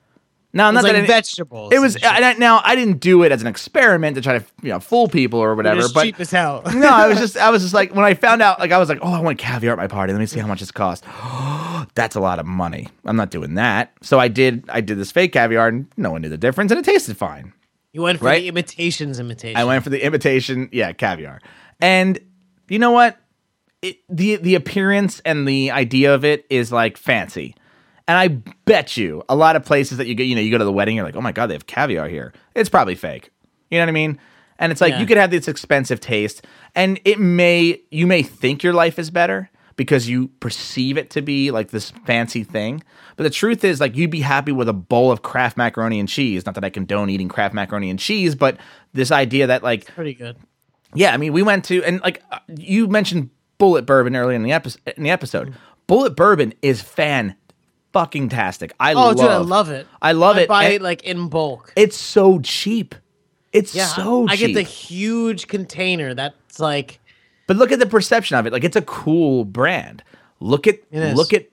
Now, 0.53 0.71
not 0.71 0.85
like 0.85 0.95
that 0.95 1.07
vegetables. 1.07 1.73
it 1.73 1.79
was. 1.81 1.99
I, 2.03 2.33
now 2.35 2.63
I 2.65 2.75
didn't 2.77 2.99
do 3.01 3.23
it 3.25 3.33
as 3.33 3.43
an 3.43 3.47
experiment 3.47 4.15
to 4.17 4.23
try 4.23 4.39
to 4.39 4.45
you 4.63 4.71
know 4.71 4.81
fool 4.81 5.07
people 5.09 5.39
or 5.39 5.55
whatever, 5.55 5.83
but 5.93 6.05
cheap 6.05 6.19
as 6.19 6.31
hell. 6.31 6.63
no, 6.75 6.89
I 6.89 7.09
was 7.09 7.19
just 7.19 7.37
I 7.37 7.51
was 7.51 7.63
just 7.63 7.75
like 7.75 7.95
when 7.95 8.05
I 8.07 8.15
found 8.15 8.41
out 8.41 8.59
like 8.59 8.73
I 8.73 8.79
was 8.79 8.89
like 8.89 9.01
oh 9.03 9.13
I 9.13 9.21
want 9.21 9.39
caviar 9.39 9.73
at 9.73 9.79
my 9.79 9.87
party. 9.87 10.13
Let 10.15 10.19
me 10.19 10.27
see 10.27 10.41
how 10.41 10.47
much 10.47 10.63
it's 10.63 10.71
costs. 10.71 11.07
That's 11.95 12.17
a 12.17 12.21
lot 12.21 12.39
of 12.39 12.47
money. 12.47 12.89
I'm 13.05 13.17
not 13.17 13.31
doing 13.31 13.55
that. 13.55 13.93
So 14.03 14.19
I 14.19 14.29
did 14.29 14.65
I 14.71 14.81
did 14.81 14.99
this 14.99 15.13
fake 15.13 15.33
caviar 15.33 15.69
and 15.69 15.87
no 15.97 16.11
one 16.13 16.23
knew 16.23 16.29
the 16.31 16.39
difference 16.39 16.71
and 16.71 16.79
it 16.79 16.85
tasted 16.85 17.17
fine. 17.17 17.53
You 17.93 18.03
went 18.03 18.19
for 18.19 18.27
Right? 18.27 18.41
the 18.43 18.49
imitations 18.49 19.19
imitation. 19.21 19.57
I 19.57 19.65
went 19.65 19.83
for 19.85 19.91
the 19.91 20.03
imitation, 20.05 20.69
yeah, 20.73 20.93
caviar. 20.93 21.41
And 21.81 22.19
you 22.69 22.79
know 22.79 22.93
what? 22.93 23.19
It, 23.83 23.99
the 24.09 24.37
the 24.37 24.55
appearance 24.55 25.21
and 25.25 25.47
the 25.47 25.71
idea 25.71 26.15
of 26.15 26.25
it 26.25 26.47
is 26.49 26.73
like 26.73 26.97
fancy. 26.97 27.55
And 28.09 28.17
I 28.17 28.29
bet 28.67 28.97
you 28.97 29.23
a 29.29 29.35
lot 29.35 29.57
of 29.57 29.65
places 29.65 29.99
that 29.99 30.07
you 30.07 30.15
go, 30.15 30.23
you 30.23 30.35
know, 30.37 30.41
you 30.41 30.51
go 30.51 30.59
to 30.59 30.65
the 30.65 30.73
wedding, 30.73 30.97
you're 30.97 31.05
like, 31.05 31.17
oh 31.17 31.21
my 31.21 31.33
god, 31.33 31.47
they 31.49 31.55
have 31.55 31.67
caviar 31.67 32.09
here. 32.09 32.33
It's 32.55 32.69
probably 32.69 32.95
fake. 32.95 33.31
You 33.71 33.79
know 33.79 33.83
what 33.85 33.89
I 33.89 33.93
mean? 33.93 34.19
And 34.59 34.71
it's 34.73 34.81
like 34.81 34.93
Yeah. 34.93 35.01
you 35.01 35.07
could 35.07 35.17
have 35.17 35.31
this 35.31 35.49
expensive 35.49 35.99
taste, 36.01 36.47
and 36.75 37.01
it 37.05 37.19
may 37.19 37.81
you 37.91 38.07
may 38.07 38.23
think 38.23 38.63
your 38.63 38.73
life 38.73 38.99
is 38.99 39.11
better 39.11 39.51
because 39.75 40.09
you 40.09 40.29
perceive 40.41 40.97
it 40.97 41.11
to 41.11 41.21
be 41.21 41.51
like 41.51 41.71
this 41.71 41.91
fancy 42.07 42.43
thing. 42.45 42.83
But 43.17 43.25
the 43.25 43.31
truth 43.31 43.65
is, 43.65 43.79
like, 43.81 43.95
you'd 43.97 44.11
be 44.11 44.21
happy 44.21 44.53
with 44.53 44.69
a 44.71 44.73
bowl 44.73 45.11
of 45.13 45.21
Kraft 45.23 45.57
macaroni 45.59 45.99
and 46.01 46.09
cheese. 46.09 46.47
Not 46.47 46.55
that 46.55 46.65
I 46.65 46.71
condone 46.71 47.11
eating 47.11 47.29
Kraft 47.29 47.55
macaroni 47.55 47.91
and 47.91 47.99
cheese, 47.99 48.35
but 48.35 48.57
this 48.95 49.11
idea 49.11 49.47
that 49.49 49.63
like 49.63 49.87
Pretty 49.95 50.15
good. 50.15 50.37
yeah, 50.95 51.13
I 51.13 51.17
mean, 51.19 51.33
we 51.35 51.43
went 51.43 51.65
to 51.67 51.83
and 51.85 52.01
like 52.03 52.23
uh, 52.31 52.39
you 52.57 52.87
mentioned 52.89 53.29
Bulleit 53.59 53.85
Bourbon 53.85 54.15
earlier 54.17 54.37
in 54.37 54.43
the 54.45 54.53
episode. 54.53 54.81
In 54.97 55.03
the 55.03 55.11
episode, 55.11 55.55
Bulleit 55.89 56.15
Bourbon 56.17 56.55
is 56.63 56.81
fan 56.81 57.35
fucking 57.99 58.29
tastic. 58.29 58.73
I 58.79 58.93
Oh, 58.93 58.97
love. 59.09 59.17
dude, 59.17 59.25
I 59.31 59.37
love 59.39 59.71
it. 59.71 59.87
I 60.03 60.13
love 60.13 60.37
I 60.37 60.41
it. 60.43 60.49
buy 60.49 60.65
and 60.65 60.75
it 60.75 60.83
like 60.83 61.03
in 61.05 61.29
bulk. 61.29 61.73
it's 61.77 61.97
so 61.97 62.41
cheap. 62.41 62.95
It's 63.53 63.75
Yeah, 63.75 63.87
so 63.87 64.27
I 64.29 64.37
cheap. 64.37 64.49
get 64.49 64.55
the 64.55 64.63
huge 64.63 65.47
container 65.49 66.13
that's 66.15 66.61
like 66.61 67.01
but 67.47 67.57
look 67.57 67.71
at 67.73 67.79
the 67.79 67.87
perception 67.87 68.37
of 68.37 68.47
it. 68.47 68.53
Like 68.53 68.65
it's 68.65 68.77
a 68.77 68.83
cool 68.83 69.45
brand. 69.45 70.03
Look 70.41 70.67
at 70.67 70.81
look 70.93 71.33
at. 71.33 71.47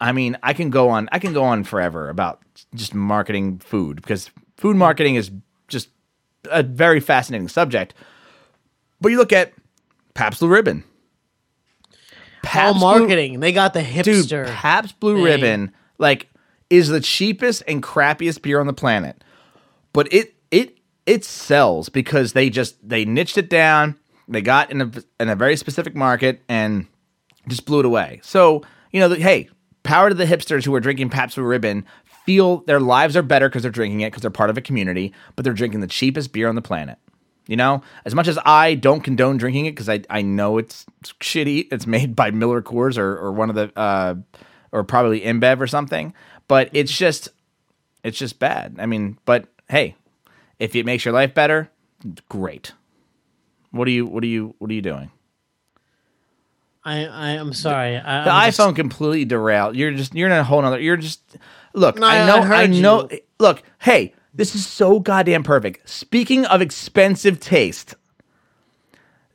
I 0.00 0.12
mean, 0.12 0.36
I 0.42 0.52
can 0.52 0.70
go 0.70 0.90
on. 0.90 1.08
I 1.12 1.18
can 1.18 1.32
go 1.32 1.44
on 1.44 1.64
forever 1.64 2.08
about 2.10 2.40
just 2.74 2.94
marketing 2.94 3.58
food 3.58 3.96
because 3.96 4.30
food 4.58 4.76
marketing 4.76 5.14
is 5.14 5.30
just 5.68 5.88
a 6.50 6.62
very 6.62 7.00
fascinating 7.00 7.48
subject. 7.48 7.94
But 9.00 9.10
you 9.12 9.18
look 9.18 9.32
at 9.32 9.52
Pabst 10.14 10.40
Blue 10.40 10.48
Ribbon. 10.50 10.84
All 12.46 12.50
Pabst 12.74 12.80
Blue- 12.80 12.98
marketing. 13.00 13.40
they 13.40 13.52
got 13.52 13.72
the 13.74 13.80
hipster. 13.82 14.28
dude. 14.28 14.46
Pabst 14.48 14.98
Blue 15.00 15.16
thing. 15.16 15.24
Ribbon 15.24 15.72
like 15.98 16.28
is 16.70 16.88
the 16.88 17.00
cheapest 17.00 17.62
and 17.68 17.82
crappiest 17.82 18.42
beer 18.42 18.60
on 18.60 18.66
the 18.66 18.72
planet, 18.72 19.22
but 19.92 20.12
it 20.12 20.34
it 20.50 20.78
it 21.06 21.24
sells 21.24 21.88
because 21.88 22.32
they 22.32 22.50
just 22.50 22.76
they 22.88 23.04
niched 23.04 23.36
it 23.38 23.48
down. 23.50 23.96
They 24.28 24.40
got 24.40 24.70
in 24.70 24.80
a 24.80 24.90
in 25.20 25.28
a 25.28 25.36
very 25.36 25.56
specific 25.56 25.94
market 25.94 26.42
and 26.48 26.86
just 27.48 27.66
blew 27.66 27.80
it 27.80 27.86
away. 27.86 28.20
So 28.22 28.62
you 28.90 29.00
know, 29.00 29.08
the, 29.08 29.16
hey, 29.16 29.48
power 29.82 30.08
to 30.08 30.14
the 30.14 30.24
hipsters 30.24 30.64
who 30.64 30.74
are 30.74 30.80
drinking 30.80 31.10
Pabst 31.10 31.36
Blue 31.36 31.44
Ribbon. 31.44 31.84
Feel 32.24 32.58
their 32.64 32.80
lives 32.80 33.18
are 33.18 33.22
better 33.22 33.50
because 33.50 33.60
they're 33.60 33.70
drinking 33.70 34.00
it 34.00 34.06
because 34.06 34.22
they're 34.22 34.30
part 34.30 34.48
of 34.48 34.56
a 34.56 34.62
community, 34.62 35.12
but 35.36 35.44
they're 35.44 35.52
drinking 35.52 35.80
the 35.80 35.86
cheapest 35.86 36.32
beer 36.32 36.48
on 36.48 36.54
the 36.54 36.62
planet. 36.62 36.96
You 37.46 37.56
know, 37.56 37.82
as 38.06 38.14
much 38.14 38.26
as 38.26 38.38
I 38.46 38.74
don't 38.74 39.02
condone 39.02 39.36
drinking 39.36 39.66
it 39.66 39.72
because 39.72 39.88
I, 39.88 40.00
I 40.08 40.22
know 40.22 40.56
it's 40.56 40.86
shitty. 41.20 41.68
It's 41.70 41.86
made 41.86 42.16
by 42.16 42.30
Miller 42.30 42.62
Coors 42.62 42.96
or, 42.96 43.18
or 43.18 43.32
one 43.32 43.50
of 43.50 43.54
the 43.56 43.70
uh, 43.78 44.14
or 44.72 44.82
probably 44.84 45.20
InBev 45.20 45.60
or 45.60 45.66
something. 45.66 46.14
But 46.48 46.70
it's 46.72 46.96
just 46.96 47.28
it's 48.02 48.16
just 48.18 48.38
bad. 48.38 48.76
I 48.78 48.86
mean, 48.86 49.18
but 49.26 49.46
hey, 49.68 49.94
if 50.58 50.74
it 50.74 50.86
makes 50.86 51.04
your 51.04 51.12
life 51.12 51.34
better, 51.34 51.70
great. 52.30 52.72
What 53.72 53.88
are 53.88 53.90
you 53.90 54.06
what 54.06 54.24
are 54.24 54.28
you 54.28 54.54
what 54.58 54.70
are 54.70 54.74
you 54.74 54.82
doing? 54.82 55.10
I, 56.86 57.06
I 57.06 57.28
am 57.30 57.52
sorry. 57.54 57.96
I, 57.96 58.24
The 58.24 58.30
I'm 58.30 58.50
iPhone 58.50 58.56
just- 58.68 58.76
completely 58.76 59.24
derailed. 59.24 59.74
You're 59.76 59.92
just 59.92 60.14
you're 60.14 60.28
in 60.28 60.32
a 60.32 60.44
whole 60.44 60.60
nother. 60.62 60.80
You're 60.80 60.96
just 60.96 61.20
look. 61.74 61.98
No, 61.98 62.06
I 62.06 62.26
know. 62.26 62.36
I 62.42 62.62
I, 62.62 62.66
know. 62.66 63.08
you. 63.10 63.20
Look. 63.38 63.62
Hey, 63.78 64.14
this 64.34 64.54
is 64.54 64.66
so 64.66 64.98
goddamn 65.00 65.42
perfect. 65.42 65.88
Speaking 65.88 66.44
of 66.46 66.60
expensive 66.60 67.38
taste, 67.40 67.94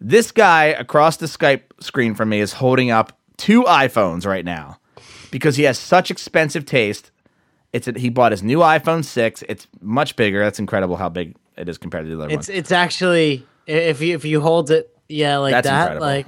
this 0.02 0.32
guy 0.32 0.66
across 0.66 1.18
the 1.18 1.26
Skype 1.26 1.62
screen 1.80 2.16
from 2.16 2.30
me 2.30 2.40
is 2.40 2.54
holding 2.54 2.92
up 2.92 3.18
two 3.38 3.64
iPhones 3.64 4.26
right 4.26 4.46
now 4.46 4.78
because 5.32 5.56
he 5.58 5.64
has 5.64 5.78
such 5.78 6.12
expensive 6.12 6.66
taste. 6.66 7.12
It's 7.74 7.88
a, 7.88 7.94
he 7.98 8.10
bought 8.10 8.32
his 8.32 8.42
new 8.44 8.60
iPhone 8.60 9.04
six. 9.06 9.44
It's 9.50 9.68
much 9.82 10.16
bigger. 10.16 10.40
That's 10.44 10.60
incredible 10.60 10.96
how 10.96 11.10
big 11.10 11.36
it 11.58 11.70
is 11.70 11.78
compared 11.78 12.06
to 12.06 12.16
the 12.16 12.24
other 12.24 12.34
It's 12.34 12.48
one. 12.48 12.58
it's 12.58 12.72
actually 12.72 13.46
if 13.68 14.02
you 14.02 14.16
if 14.16 14.26
you 14.26 14.42
hold 14.42 14.72
it 14.72 14.96
yeah 15.08 15.38
like 15.38 15.52
That's 15.52 15.68
that 15.68 15.82
incredible. 15.94 16.06
like 16.08 16.28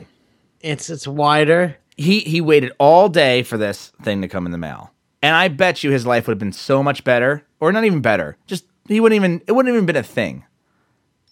it's 0.59 0.89
it's 0.89 1.07
wider. 1.07 1.77
he 1.97 2.19
he 2.19 2.41
waited 2.41 2.73
all 2.79 3.09
day 3.09 3.41
for 3.43 3.57
this 3.57 3.91
thing 4.03 4.21
to 4.21 4.27
come 4.27 4.45
in 4.45 4.51
the 4.51 4.57
mail. 4.57 4.90
And 5.21 5.35
I 5.35 5.47
bet 5.49 5.83
you 5.83 5.91
his 5.91 6.05
life 6.05 6.27
would 6.27 6.33
have 6.33 6.39
been 6.39 6.51
so 6.51 6.81
much 6.81 7.03
better, 7.03 7.45
or 7.59 7.71
not 7.71 7.85
even 7.85 8.01
better. 8.01 8.37
Just 8.47 8.65
he 8.87 8.99
wouldn't 8.99 9.17
even 9.17 9.41
it 9.47 9.51
wouldn't 9.51 9.73
even 9.73 9.85
been 9.85 9.95
a 9.95 10.03
thing 10.03 10.45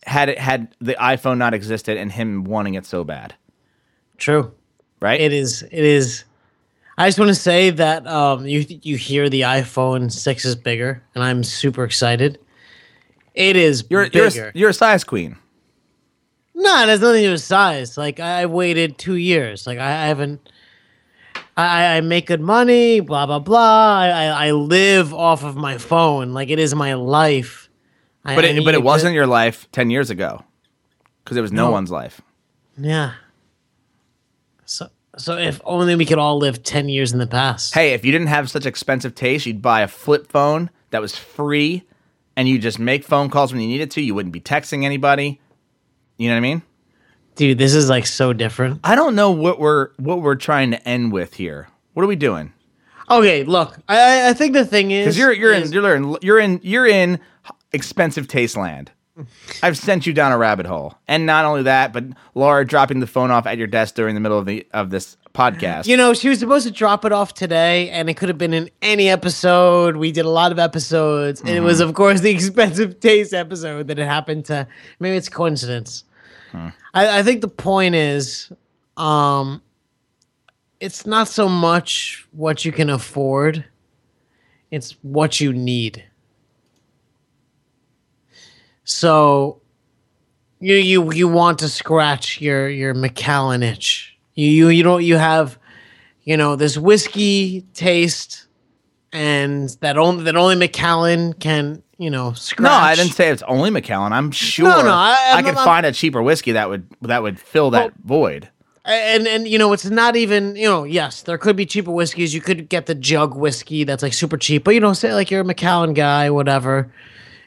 had 0.05 0.29
it 0.29 0.39
had 0.39 0.75
the 0.79 0.95
iPhone 0.95 1.37
not 1.37 1.53
existed 1.53 1.97
and 1.97 2.11
him 2.11 2.43
wanting 2.43 2.73
it 2.73 2.85
so 2.85 3.03
bad. 3.03 3.35
True. 4.17 4.53
Right? 5.01 5.19
It 5.19 5.31
is. 5.33 5.63
It 5.63 5.85
is. 5.85 6.25
I 6.97 7.07
just 7.07 7.17
want 7.19 7.29
to 7.29 7.35
say 7.35 7.69
that 7.69 8.05
um, 8.07 8.45
you 8.45 8.65
you 8.67 8.97
hear 8.97 9.29
the 9.29 9.41
iPhone 9.41 10.11
six 10.11 10.43
is 10.45 10.55
bigger, 10.55 11.01
and 11.15 11.23
I'm 11.23 11.43
super 11.43 11.83
excited. 11.83 12.39
It 13.33 13.55
is 13.55 13.85
you're 13.89 14.09
bigger. 14.09 14.29
you're 14.29 14.47
a, 14.47 14.51
you're 14.53 14.69
a 14.69 14.73
size 14.73 15.03
queen. 15.03 15.37
no, 16.53 16.83
it 16.83 16.89
has 16.89 16.99
nothing 16.99 17.21
to 17.21 17.27
do 17.27 17.31
with 17.31 17.41
size. 17.41 17.97
Like 17.97 18.19
I 18.19 18.45
waited 18.47 18.97
two 18.97 19.15
years. 19.15 19.65
Like 19.65 19.79
I, 19.79 20.03
I 20.03 20.07
haven't. 20.07 20.49
I, 21.61 21.97
I 21.97 22.01
make 22.01 22.27
good 22.27 22.41
money. 22.41 22.99
Blah 22.99 23.25
blah 23.25 23.39
blah. 23.39 23.97
I, 23.99 24.47
I, 24.47 24.51
live 24.51 25.13
off 25.13 25.43
of 25.43 25.55
my 25.55 25.77
phone. 25.77 26.31
Like 26.33 26.49
it 26.49 26.59
is 26.59 26.73
my 26.75 26.93
life. 26.93 27.69
I- 28.25 28.35
But 28.35 28.45
it, 28.45 28.63
but 28.63 28.73
it 28.73 28.83
wasn't 28.83 29.13
your 29.15 29.27
life 29.27 29.67
10 29.71 29.89
years 29.89 30.09
ago. 30.09 30.43
Cuz 31.25 31.37
it 31.37 31.41
was 31.41 31.51
no, 31.51 31.65
No. 31.65 31.71
one's 31.71 31.91
life. 31.91 32.21
Yeah. 32.77 33.13
So 34.65 34.89
so 35.17 35.37
if 35.37 35.59
only 35.65 35.95
we 35.95 36.05
could 36.05 36.17
all 36.19 36.37
live 36.37 36.63
ten 36.63 36.87
years 36.87 37.11
in 37.11 37.19
the 37.19 37.27
past. 37.27 37.73
Hey, 37.73 37.93
if 37.93 38.05
you 38.05 38.11
didn't 38.11 38.27
have 38.27 38.49
such 38.49 38.65
expensive 38.65 39.15
taste, 39.15 39.45
you'd 39.45 39.61
buy 39.61 39.81
a 39.81 39.87
flip 39.87 40.27
phone 40.31 40.69
that 40.91 41.01
was 41.01 41.15
free 41.15 41.83
and 42.35 42.47
you 42.47 42.57
just 42.59 42.79
make 42.79 43.03
phone 43.03 43.29
calls 43.29 43.51
when 43.51 43.61
you 43.61 43.67
needed 43.67 43.91
to. 43.91 44.01
You 44.01 44.15
wouldn't 44.15 44.33
be 44.33 44.39
texting 44.41 44.85
anybody. 44.85 45.41
You 46.17 46.29
know 46.29 46.35
what 46.35 46.37
I 46.37 46.41
mean? 46.41 46.61
Dude, 47.39 47.57
this 47.57 47.73
is 47.73 47.89
like 47.89 48.05
so 48.05 48.33
different. 48.33 48.81
I 48.83 48.95
don't 48.95 49.15
know 49.15 49.31
what 49.31 49.61
we're 49.61 49.91
what 49.95 50.21
we're 50.21 50.35
trying 50.35 50.71
to 50.71 50.85
end 50.87 51.13
with 51.13 51.35
here. 51.35 51.69
What 51.93 52.03
are 52.03 52.07
we 52.07 52.17
doing? 52.17 52.51
Okay, 53.09 53.45
look, 53.45 53.77
I 53.87 54.27
I- 54.29 54.33
think 54.33 54.51
the 54.53 54.65
thing 54.65 54.91
is 54.91 55.05
Because 55.05 55.17
you're 55.17 55.31
you're 55.31 55.53
is- 55.53 55.69
in 55.69 55.73
you're 55.73 55.95
in 55.95 56.17
you're 56.21 56.39
in 56.39 56.59
you're 56.63 56.85
in 56.85 57.19
expensive 57.71 58.27
taste 58.27 58.57
land. 58.57 58.91
I've 59.63 59.77
sent 59.77 60.05
you 60.05 60.11
down 60.13 60.33
a 60.33 60.37
rabbit 60.37 60.65
hole, 60.65 60.95
and 61.07 61.25
not 61.25 61.45
only 61.45 61.63
that, 61.63 61.93
but 61.93 62.03
Laura 62.35 62.65
dropping 62.65 62.99
the 62.99 63.07
phone 63.07 63.31
off 63.31 63.45
at 63.47 63.57
your 63.57 63.67
desk 63.67 63.95
during 63.95 64.15
the 64.15 64.21
middle 64.21 64.37
of 64.37 64.45
the 64.45 64.67
of 64.73 64.89
this 64.89 65.15
podcast. 65.33 65.87
You 65.87 65.95
know, 65.95 66.13
she 66.13 66.27
was 66.27 66.39
supposed 66.39 66.65
to 66.67 66.71
drop 66.73 67.05
it 67.05 67.11
off 67.13 67.33
today, 67.33 67.89
and 67.89 68.09
it 68.09 68.15
could 68.15 68.27
have 68.29 68.37
been 68.37 68.53
in 68.53 68.69
any 68.81 69.07
episode. 69.09 69.95
We 69.95 70.11
did 70.11 70.25
a 70.25 70.29
lot 70.29 70.51
of 70.51 70.59
episodes, 70.59 71.39
and 71.39 71.49
it 71.49 71.61
was, 71.61 71.79
Mm-hmm. 71.79 71.89
of 71.89 71.95
course, 71.95 72.19
the 72.21 72.31
expensive 72.39 72.99
taste 72.99 73.33
episode 73.33 73.87
that 73.87 73.97
it 73.99 74.05
happened 74.05 74.43
to. 74.45 74.67
Maybe 74.99 75.15
it's 75.17 75.29
coincidence. 75.29 76.03
I, 76.53 77.19
I 77.19 77.23
think 77.23 77.41
the 77.41 77.47
point 77.47 77.95
is, 77.95 78.51
um, 78.97 79.61
it's 80.79 81.05
not 81.05 81.27
so 81.27 81.49
much 81.49 82.27
what 82.31 82.65
you 82.65 82.71
can 82.71 82.89
afford; 82.89 83.65
it's 84.71 84.91
what 85.01 85.39
you 85.39 85.53
need. 85.53 86.03
So, 88.83 89.61
you 90.59 90.75
you 90.75 91.13
you 91.13 91.27
want 91.27 91.59
to 91.59 91.69
scratch 91.69 92.41
your 92.41 92.69
your 92.69 92.93
Macallan 92.93 93.63
itch. 93.63 94.17
You 94.35 94.49
you 94.49 94.69
you 94.69 94.83
don't 94.83 95.03
you 95.03 95.17
have, 95.17 95.59
you 96.23 96.37
know, 96.37 96.55
this 96.55 96.77
whiskey 96.77 97.65
taste, 97.73 98.47
and 99.13 99.69
that 99.81 99.97
only 99.97 100.23
that 100.25 100.35
only 100.35 100.55
Macallan 100.55 101.33
can 101.33 101.81
you 101.97 102.09
know 102.09 102.33
scratch. 102.33 102.63
no, 102.69 102.71
I 102.71 102.95
didn't 102.95 103.13
say 103.13 103.29
it's 103.29 103.43
only 103.43 103.69
Macallan. 103.69 104.13
I'm 104.13 104.31
sure 104.31 104.67
no, 104.67 104.89
I- 104.91 105.17
I, 105.31 105.35
I'm- 105.35 105.43
could 105.45 105.55
I'm- 105.55 105.65
find 105.65 105.85
a 105.85 105.91
cheaper 105.91 106.21
whiskey 106.21 106.53
that 106.53 106.69
would 106.69 106.87
that 107.01 107.21
would 107.23 107.39
fill 107.39 107.71
that 107.71 107.93
void. 108.03 108.49
and 108.85 109.27
and 109.27 109.47
you 109.47 109.57
know 109.59 109.73
it's 109.73 109.85
not 109.85 110.15
even 110.15 110.55
you 110.55 110.67
know 110.67 110.83
yes 110.83 111.21
there 111.23 111.37
could 111.37 111.55
be 111.55 111.65
cheaper 111.65 111.91
whiskeys 111.91 112.33
you 112.33 112.41
could 112.41 112.69
get 112.69 112.85
the 112.85 112.95
jug 112.95 113.35
whiskey 113.35 113.83
that's 113.83 114.01
like 114.01 114.13
super 114.13 114.37
cheap 114.37 114.63
but 114.63 114.73
you 114.73 114.79
know 114.79 114.93
say 114.93 115.13
like 115.13 115.29
you're 115.29 115.41
a 115.41 115.45
Macallan 115.45 115.93
guy 115.93 116.29
whatever 116.29 116.91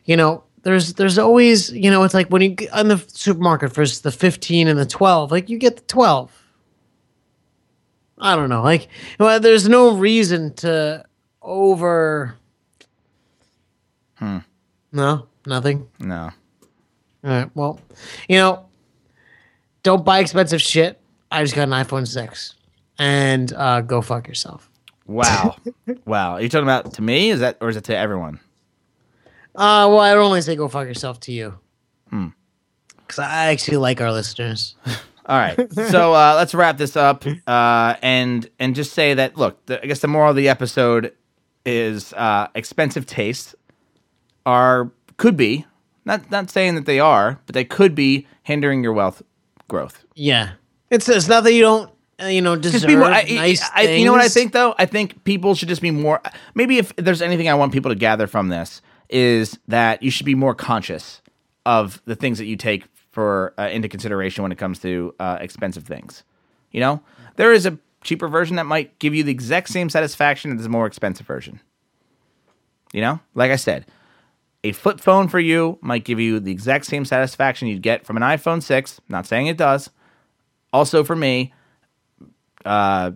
you 0.04 0.16
know 0.16 0.44
there's 0.62 0.94
there's 0.94 1.18
always 1.18 1.72
you 1.72 1.90
know 1.90 2.04
it's 2.04 2.14
like 2.14 2.28
when 2.28 2.42
you 2.42 2.50
get 2.50 2.72
on 2.72 2.88
the 2.88 2.98
supermarket 3.08 3.72
for 3.72 3.84
the 3.86 4.12
15 4.12 4.68
and 4.68 4.78
the 4.78 4.86
12 4.86 5.32
like 5.32 5.48
you 5.48 5.58
get 5.58 5.76
the 5.76 5.82
12 5.84 6.30
I 8.18 8.36
don't 8.36 8.48
know 8.50 8.62
like 8.62 8.88
well, 9.18 9.40
there's 9.40 9.68
no 9.68 9.96
reason 9.96 10.54
to 10.56 11.04
over 11.42 12.36
Hmm. 14.18 14.38
no 14.92 15.26
nothing 15.46 15.88
No, 15.98 16.30
all 17.24 17.30
right. 17.30 17.50
Well, 17.54 17.80
you 18.28 18.36
know, 18.36 18.66
don't 19.82 20.04
buy 20.04 20.20
expensive 20.20 20.62
shit. 20.62 21.00
I 21.30 21.42
just 21.42 21.54
got 21.56 21.64
an 21.64 21.70
iPhone 21.70 22.06
6. 22.06 22.54
And 22.98 23.52
uh, 23.54 23.80
go 23.80 24.00
fuck 24.02 24.28
yourself. 24.28 24.70
wow, 25.06 25.56
wow. 26.04 26.34
Are 26.34 26.40
you 26.42 26.48
talking 26.48 26.64
about 26.64 26.94
to 26.94 27.02
me? 27.02 27.30
Is 27.30 27.40
that 27.40 27.56
or 27.60 27.68
is 27.68 27.76
it 27.76 27.84
to 27.84 27.96
everyone? 27.96 28.38
Uh, 29.56 29.86
well, 29.90 29.98
I 30.00 30.14
don't 30.14 30.24
only 30.24 30.40
say 30.42 30.54
go 30.56 30.68
fuck 30.68 30.86
yourself 30.86 31.18
to 31.20 31.32
you. 31.32 31.58
Hmm. 32.10 32.28
Because 32.98 33.18
I 33.18 33.46
actually 33.46 33.78
like 33.78 34.00
our 34.00 34.12
listeners. 34.12 34.76
All 35.26 35.38
right. 35.38 35.72
So 35.72 36.12
uh, 36.14 36.34
let's 36.36 36.54
wrap 36.54 36.76
this 36.78 36.96
up 36.96 37.24
uh, 37.46 37.96
and 38.02 38.48
and 38.60 38.74
just 38.74 38.92
say 38.92 39.14
that 39.14 39.36
look, 39.36 39.64
the, 39.66 39.82
I 39.82 39.86
guess 39.86 40.00
the 40.00 40.08
moral 40.08 40.30
of 40.30 40.36
the 40.36 40.48
episode 40.48 41.12
is 41.64 42.12
uh, 42.14 42.48
expensive 42.54 43.06
tastes 43.06 43.54
are 44.44 44.90
could 45.16 45.36
be 45.36 45.66
not 46.04 46.30
not 46.30 46.50
saying 46.50 46.74
that 46.74 46.86
they 46.86 47.00
are, 47.00 47.40
but 47.46 47.54
they 47.54 47.64
could 47.64 47.94
be 47.94 48.26
hindering 48.42 48.82
your 48.82 48.92
wealth 48.92 49.22
growth. 49.68 50.04
Yeah. 50.14 50.52
It's, 50.90 51.08
it's 51.08 51.28
not 51.28 51.44
that 51.44 51.52
you 51.54 51.62
don't, 51.62 51.90
uh, 52.20 52.26
you 52.26 52.42
know, 52.42 52.56
deserve 52.56 52.72
Just 52.72 52.86
be 52.86 52.96
more. 52.96 53.06
I, 53.06 53.22
nice 53.22 53.62
I, 53.74 53.82
you 53.82 54.04
know 54.04 54.12
what 54.12 54.20
I 54.20 54.28
think 54.28 54.52
though? 54.52 54.74
I 54.78 54.86
think 54.86 55.24
people 55.24 55.54
should 55.54 55.68
just 55.68 55.80
be 55.80 55.90
more. 55.90 56.20
Maybe 56.54 56.78
if 56.78 56.94
there's 56.96 57.22
anything 57.22 57.48
I 57.48 57.54
want 57.54 57.72
people 57.72 57.90
to 57.90 57.94
gather 57.94 58.26
from 58.26 58.48
this 58.48 58.82
is 59.08 59.58
that 59.68 60.02
you 60.02 60.10
should 60.10 60.26
be 60.26 60.34
more 60.34 60.54
conscious 60.54 61.22
of 61.64 62.02
the 62.04 62.16
things 62.16 62.38
that 62.38 62.46
you 62.46 62.56
take 62.56 62.84
for 63.10 63.54
uh, 63.58 63.68
into 63.68 63.88
consideration 63.88 64.42
when 64.42 64.52
it 64.52 64.58
comes 64.58 64.78
to 64.80 65.14
uh, 65.20 65.38
expensive 65.40 65.84
things. 65.84 66.24
You 66.70 66.80
know, 66.80 67.02
there 67.36 67.52
is 67.52 67.66
a 67.66 67.78
cheaper 68.02 68.28
version 68.28 68.56
that 68.56 68.66
might 68.66 68.98
give 68.98 69.14
you 69.14 69.24
the 69.24 69.32
exact 69.32 69.68
same 69.68 69.88
satisfaction 69.88 70.58
as 70.58 70.66
a 70.66 70.68
more 70.68 70.86
expensive 70.86 71.26
version. 71.26 71.60
You 72.92 73.00
know, 73.00 73.20
like 73.34 73.50
I 73.50 73.56
said, 73.56 73.86
a 74.64 74.72
flip 74.72 75.00
phone 75.00 75.28
for 75.28 75.40
you 75.40 75.78
might 75.80 76.04
give 76.04 76.20
you 76.20 76.38
the 76.40 76.52
exact 76.52 76.86
same 76.86 77.04
satisfaction 77.04 77.68
you'd 77.68 77.82
get 77.82 78.04
from 78.04 78.16
an 78.16 78.22
iPhone 78.22 78.62
6. 78.62 79.00
Not 79.08 79.26
saying 79.26 79.46
it 79.46 79.56
does. 79.56 79.90
Also, 80.72 81.04
for 81.04 81.16
me, 81.16 81.52
uh, 82.64 83.12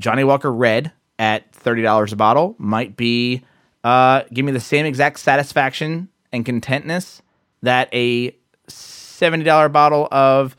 Johnnie 0.00 0.24
Walker 0.24 0.52
Red 0.52 0.92
at 1.18 1.52
thirty 1.52 1.82
dollars 1.82 2.12
a 2.12 2.16
bottle 2.16 2.54
might 2.58 2.96
be 2.96 3.42
uh, 3.84 4.22
give 4.32 4.44
me 4.44 4.52
the 4.52 4.60
same 4.60 4.86
exact 4.86 5.18
satisfaction 5.18 6.08
and 6.32 6.46
contentness 6.46 7.20
that 7.62 7.92
a 7.92 8.36
seventy 8.68 9.44
dollar 9.44 9.68
bottle 9.68 10.08
of 10.10 10.56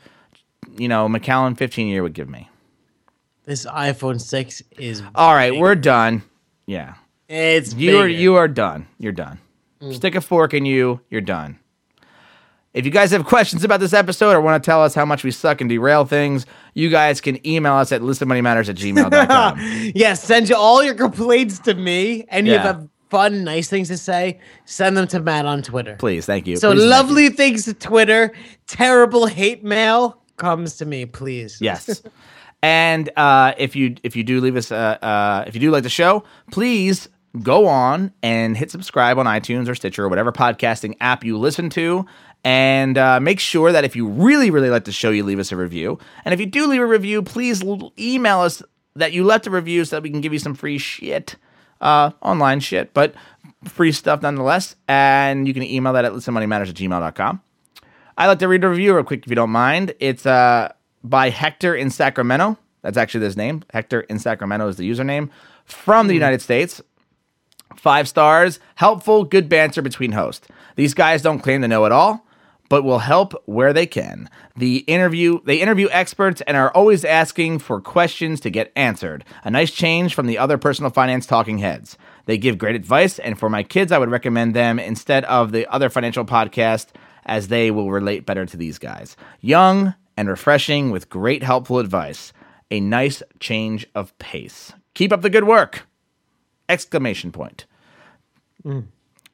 you 0.76 0.88
know 0.88 1.08
Macallan 1.08 1.54
fifteen 1.54 1.88
year 1.88 2.02
would 2.02 2.14
give 2.14 2.28
me. 2.28 2.49
This 3.50 3.66
iPhone 3.66 4.20
6 4.20 4.62
is. 4.78 5.02
All 5.12 5.34
right, 5.34 5.52
we're 5.52 5.74
done. 5.74 6.22
Yeah, 6.66 6.94
It's 7.28 7.74
you 7.74 7.98
are 7.98 8.06
you 8.06 8.36
are 8.36 8.46
done. 8.46 8.86
You're 9.00 9.10
done. 9.10 9.40
Mm. 9.82 9.92
Stick 9.92 10.14
a 10.14 10.20
fork 10.20 10.54
in 10.54 10.64
you. 10.64 11.00
You're 11.10 11.20
done. 11.20 11.58
If 12.74 12.84
you 12.84 12.92
guys 12.92 13.10
have 13.10 13.24
questions 13.24 13.64
about 13.64 13.80
this 13.80 13.92
episode 13.92 14.36
or 14.36 14.40
want 14.40 14.62
to 14.62 14.64
tell 14.64 14.84
us 14.84 14.94
how 14.94 15.04
much 15.04 15.24
we 15.24 15.32
suck 15.32 15.60
and 15.60 15.68
derail 15.68 16.04
things, 16.04 16.46
you 16.74 16.90
guys 16.90 17.20
can 17.20 17.44
email 17.44 17.72
us 17.72 17.90
at 17.90 18.02
listenmoneymatters 18.02 18.68
at 18.68 18.76
gmail.com. 18.76 19.58
yes, 19.96 20.22
send 20.22 20.48
you 20.48 20.54
all 20.54 20.84
your 20.84 20.94
complaints 20.94 21.58
to 21.58 21.74
me, 21.74 22.26
and 22.28 22.46
you 22.46 22.56
have 22.56 22.88
fun, 23.08 23.42
nice 23.42 23.68
things 23.68 23.88
to 23.88 23.96
say. 23.96 24.38
Send 24.64 24.96
them 24.96 25.08
to 25.08 25.18
Matt 25.18 25.44
on 25.44 25.62
Twitter. 25.62 25.96
Please, 25.96 26.24
thank 26.24 26.46
you. 26.46 26.56
So 26.56 26.70
Please, 26.70 26.84
lovely 26.84 27.30
things 27.30 27.64
to 27.64 27.74
Twitter. 27.74 28.32
Terrible 28.68 29.26
hate 29.26 29.64
mail 29.64 30.22
comes 30.36 30.76
to 30.76 30.86
me, 30.86 31.04
please. 31.04 31.58
Yes. 31.60 32.00
and 32.62 33.10
uh, 33.16 33.54
if 33.58 33.74
you 33.74 33.96
if 34.02 34.16
you 34.16 34.22
do 34.22 34.40
leave 34.40 34.56
us 34.56 34.70
uh, 34.70 34.98
uh, 35.02 35.44
if 35.46 35.54
you 35.54 35.60
do 35.60 35.70
like 35.70 35.82
the 35.82 35.88
show, 35.88 36.24
please 36.50 37.08
go 37.42 37.66
on 37.66 38.12
and 38.22 38.56
hit 38.56 38.70
subscribe 38.70 39.18
on 39.18 39.26
iTunes 39.26 39.68
or 39.68 39.74
Stitcher 39.74 40.04
or 40.04 40.08
whatever 40.08 40.32
podcasting 40.32 40.96
app 41.00 41.24
you 41.24 41.38
listen 41.38 41.70
to. 41.70 42.04
And 42.42 42.96
uh, 42.96 43.20
make 43.20 43.38
sure 43.38 43.70
that 43.70 43.84
if 43.84 43.94
you 43.94 44.08
really, 44.08 44.50
really 44.50 44.70
like 44.70 44.84
the 44.84 44.92
show, 44.92 45.10
you 45.10 45.24
leave 45.24 45.38
us 45.38 45.52
a 45.52 45.56
review. 45.56 45.98
And 46.24 46.32
if 46.32 46.40
you 46.40 46.46
do 46.46 46.66
leave 46.66 46.80
a 46.80 46.86
review, 46.86 47.22
please 47.22 47.62
l- 47.62 47.92
email 47.98 48.40
us 48.40 48.62
that 48.96 49.12
you 49.12 49.24
left 49.24 49.46
a 49.46 49.50
review 49.50 49.84
so 49.84 49.96
that 49.96 50.02
we 50.02 50.10
can 50.10 50.20
give 50.20 50.32
you 50.32 50.38
some 50.38 50.54
free 50.54 50.78
shit, 50.78 51.36
uh, 51.82 52.10
online 52.22 52.60
shit, 52.60 52.94
but 52.94 53.14
free 53.64 53.92
stuff 53.92 54.22
nonetheless. 54.22 54.74
And 54.88 55.46
you 55.46 55.52
can 55.52 55.62
email 55.62 55.92
that 55.92 56.06
at 56.06 56.12
listenmoneymatters 56.12 56.70
at 56.70 56.74
gmail.com. 56.76 57.42
I'd 58.16 58.26
like 58.26 58.38
to 58.40 58.48
read 58.48 58.64
a 58.64 58.68
review 58.68 58.94
real 58.94 59.04
quick 59.04 59.24
if 59.24 59.28
you 59.28 59.36
don't 59.36 59.50
mind. 59.50 59.94
It's 60.00 60.24
uh, 60.24 60.72
by 61.02 61.30
Hector 61.30 61.74
in 61.74 61.90
Sacramento. 61.90 62.58
That's 62.82 62.96
actually 62.96 63.24
his 63.24 63.36
name. 63.36 63.62
Hector 63.72 64.00
in 64.02 64.18
Sacramento 64.18 64.68
is 64.68 64.76
the 64.76 64.88
username 64.88 65.30
from 65.64 66.06
the 66.06 66.14
hmm. 66.14 66.20
United 66.20 66.42
States. 66.42 66.80
Five 67.76 68.08
stars, 68.08 68.58
helpful, 68.74 69.24
good 69.24 69.48
banter 69.48 69.80
between 69.80 70.12
hosts. 70.12 70.48
These 70.76 70.94
guys 70.94 71.22
don't 71.22 71.38
claim 71.38 71.62
to 71.62 71.68
know 71.68 71.84
it 71.84 71.92
all, 71.92 72.26
but 72.68 72.84
will 72.84 72.98
help 73.00 73.34
where 73.46 73.72
they 73.72 73.86
can. 73.86 74.28
The 74.56 74.78
interview, 74.78 75.40
they 75.44 75.60
interview 75.60 75.88
experts 75.90 76.40
and 76.42 76.56
are 76.56 76.72
always 76.72 77.04
asking 77.04 77.60
for 77.60 77.80
questions 77.80 78.40
to 78.40 78.50
get 78.50 78.72
answered. 78.74 79.24
A 79.44 79.50
nice 79.50 79.70
change 79.70 80.14
from 80.14 80.26
the 80.26 80.38
other 80.38 80.58
personal 80.58 80.90
finance 80.90 81.26
talking 81.26 81.58
heads. 81.58 81.96
They 82.26 82.38
give 82.38 82.58
great 82.58 82.76
advice, 82.76 83.18
and 83.18 83.38
for 83.38 83.48
my 83.48 83.62
kids, 83.62 83.92
I 83.92 83.98
would 83.98 84.10
recommend 84.10 84.54
them 84.54 84.78
instead 84.78 85.24
of 85.24 85.52
the 85.52 85.66
other 85.66 85.90
financial 85.90 86.24
podcast, 86.24 86.88
as 87.26 87.48
they 87.48 87.70
will 87.70 87.90
relate 87.90 88.26
better 88.26 88.46
to 88.46 88.56
these 88.56 88.78
guys. 88.78 89.16
Young 89.40 89.94
and 90.20 90.28
refreshing 90.28 90.90
with 90.90 91.08
great 91.08 91.42
helpful 91.42 91.78
advice. 91.78 92.34
A 92.70 92.78
nice 92.78 93.22
change 93.40 93.86
of 93.94 94.16
pace. 94.18 94.70
Keep 94.92 95.14
up 95.14 95.22
the 95.22 95.30
good 95.30 95.44
work! 95.44 95.86
Exclamation 96.68 97.32
point. 97.32 97.64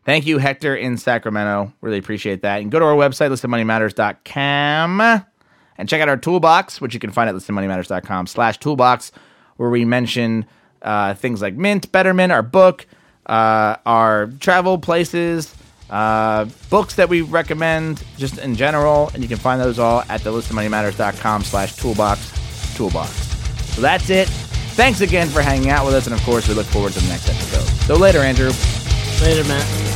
Thank 0.05 0.27
you, 0.27 0.39
Hector 0.39 0.77
in 0.77 0.97
Sacramento. 0.97 1.73
Really 1.81 1.99
appreciate 1.99 2.43
that. 2.43 2.63
And 2.63 2.71
go 2.71 2.79
to 2.79 2.85
our 2.85 2.95
website, 2.95 3.31
listenmoneymatters.com, 3.31 5.01
and 5.77 5.89
check 5.89 6.01
out 6.01 6.09
our 6.09 6.17
toolbox, 6.17 6.81
which 6.81 6.95
you 6.95 7.01
can 7.01 7.11
find 7.11 7.29
at 7.29 7.35
listenmoneymatters.com 7.35 8.29
slash 8.29 8.59
toolbox, 8.59 9.11
where 9.57 9.71
we 9.71 9.85
mention 9.85 10.47
uh, 10.83 11.15
things 11.15 11.43
like 11.43 11.55
Mint, 11.55 11.91
Betterment, 11.91 12.31
our 12.31 12.43
book, 12.43 12.87
uh, 13.27 13.75
our 13.85 14.29
travel 14.39 14.79
places, 14.79 15.53
uh, 15.91 16.47
books 16.71 16.95
that 16.97 17.09
we 17.09 17.23
recommend 17.23 18.03
just 18.17 18.39
in 18.39 18.55
general. 18.55 19.11
And 19.15 19.23
you 19.23 19.29
can 19.29 19.39
find 19.39 19.61
those 19.61 19.79
all 19.79 20.03
at 20.09 20.23
the 20.23 20.31
listenmoneymatters.com 20.31 21.43
slash 21.45 21.77
toolbox 21.77 22.75
toolbox. 22.77 23.11
So 23.75 23.81
that's 23.81 24.11
it. 24.11 24.29
Thanks 24.29 25.01
again 25.01 25.29
for 25.29 25.41
hanging 25.41 25.71
out 25.71 25.87
with 25.87 25.95
us. 25.95 26.07
And 26.07 26.15
of 26.15 26.23
course, 26.23 26.49
we 26.49 26.55
look 26.55 26.67
forward 26.67 26.93
to 26.93 27.01
the 27.01 27.09
next 27.09 27.29
episode. 27.29 27.67
So 27.87 27.97
later, 27.97 28.19
Andrew. 28.19 28.53
Later, 29.23 29.45
Matt. 29.49 29.96